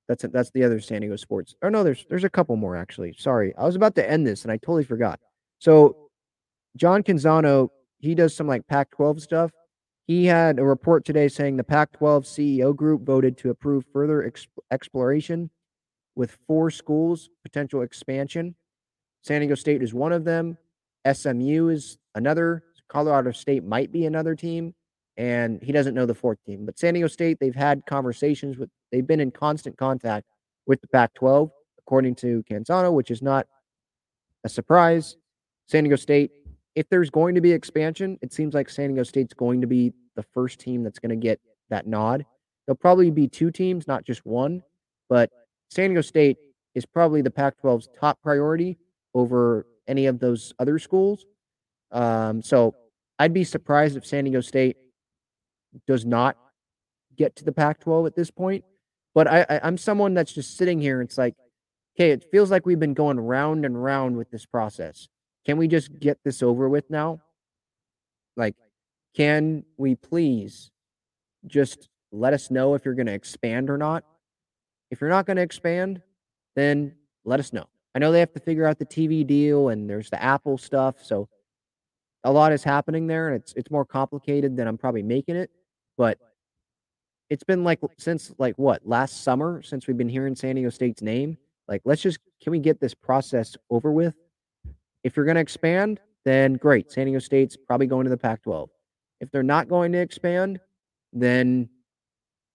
[0.08, 1.56] that's that's the other San Diego Sports.
[1.62, 3.14] Oh no, there's there's a couple more actually.
[3.18, 5.20] Sorry, I was about to end this and I totally forgot.
[5.60, 6.10] So,
[6.76, 7.70] John Canzano,
[8.00, 9.52] he does some like Pac-12 stuff.
[10.08, 14.48] He had a report today saying the Pac-12 CEO group voted to approve further exp-
[14.72, 15.50] exploration
[16.16, 18.56] with four schools potential expansion.
[19.22, 20.58] San Diego State is one of them.
[21.12, 22.64] SMU is another.
[22.88, 24.74] Colorado State might be another team
[25.18, 26.66] and he doesn't know the fourth team.
[26.66, 30.26] But San Diego State, they've had conversations with, they've been in constant contact
[30.66, 33.48] with the Pac 12, according to Canzano, which is not
[34.44, 35.18] a surprise.
[35.68, 36.32] San Diego State,
[36.76, 39.94] if there's going to be expansion, it seems like San Diego State's going to be
[40.16, 41.40] the first team that's going to get
[41.70, 42.26] that nod.
[42.66, 44.64] There'll probably be two teams, not just one,
[45.10, 45.30] but
[45.70, 46.38] San Diego State
[46.74, 48.78] is probably the Pac 12's top priority
[49.14, 51.26] over any of those other schools.
[51.92, 52.76] Um, so
[53.20, 54.78] I'd be surprised if San Diego State
[55.88, 56.38] does not
[57.16, 58.64] get to the Pac-12 at this point.
[59.14, 61.02] But I, I I'm someone that's just sitting here.
[61.02, 61.36] It's like,
[61.96, 65.10] okay, it feels like we've been going round and round with this process.
[65.46, 67.20] Can we just get this over with now?
[68.38, 68.56] Like,
[69.16, 70.72] can we please
[71.46, 74.04] just let us know if you're going to expand or not?
[74.90, 76.02] If you're not going to expand,
[76.56, 77.66] then let us know.
[77.94, 81.04] I know they have to figure out the TV deal and there's the Apple stuff,
[81.04, 81.28] so
[82.24, 85.50] a lot is happening there and it's it's more complicated than I'm probably making it
[85.98, 86.18] but
[87.30, 91.02] it's been like since like what last summer since we've been hearing San Diego State's
[91.02, 91.38] name.
[91.68, 94.16] Like, let's just can we get this process over with?
[95.04, 96.92] If you're going to expand, then great.
[96.92, 98.68] San Diego State's probably going to the Pac-12.
[99.20, 100.60] If they're not going to expand,
[101.14, 101.70] then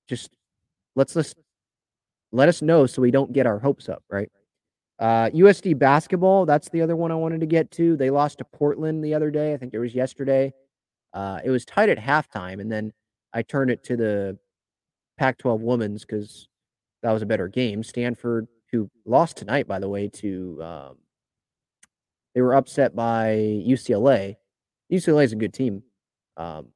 [0.08, 0.30] just
[0.96, 1.36] let's just
[2.32, 4.30] let us know so we don't get our hopes up, right?
[4.98, 7.96] Uh, USD basketball, that's the other one I wanted to get to.
[7.96, 9.52] They lost to Portland the other day.
[9.52, 10.54] I think it was yesterday.
[11.12, 12.92] Uh, it was tight at halftime, and then
[13.32, 14.38] I turned it to the
[15.18, 16.48] Pac 12 women's because
[17.02, 17.82] that was a better game.
[17.82, 20.96] Stanford, who lost tonight, by the way, to um,
[22.34, 23.28] they were upset by
[23.66, 24.36] UCLA.
[24.92, 25.82] UCLA is a good team.
[26.36, 26.68] Um,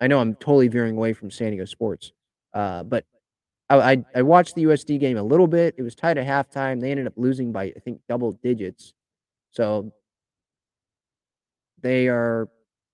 [0.00, 2.12] I know I'm totally veering away from San Diego sports,
[2.54, 3.04] uh, but
[3.68, 5.74] I, I, watched the USD game a little bit.
[5.76, 6.80] It was tight at halftime.
[6.80, 8.94] They ended up losing by I think double digits.
[9.50, 9.92] So
[11.82, 12.48] they are.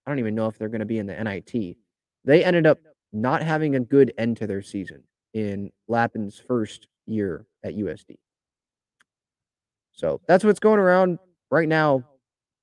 [0.07, 1.77] I don't even know if they're going to be in the NIT.
[2.25, 2.79] They ended up
[3.13, 5.03] not having a good end to their season
[5.35, 8.17] in Lavin's first year at USD.
[9.93, 11.19] So that's what's going around
[11.51, 12.03] right now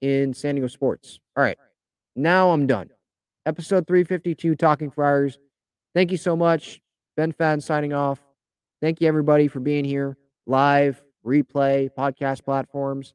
[0.02, 1.20] in San Diego sports.
[1.38, 1.58] All right.
[2.16, 2.90] Now I'm done.
[3.46, 5.38] Episode 352 Talking Friars.
[5.94, 6.82] Thank you so much.
[7.20, 8.24] Ben Fan signing off.
[8.80, 10.16] Thank you everybody for being here
[10.46, 13.14] live, replay, podcast platforms.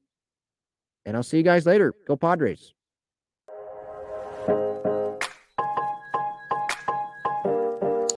[1.06, 1.94] And I'll see you guys later.
[2.06, 2.74] Go Padres.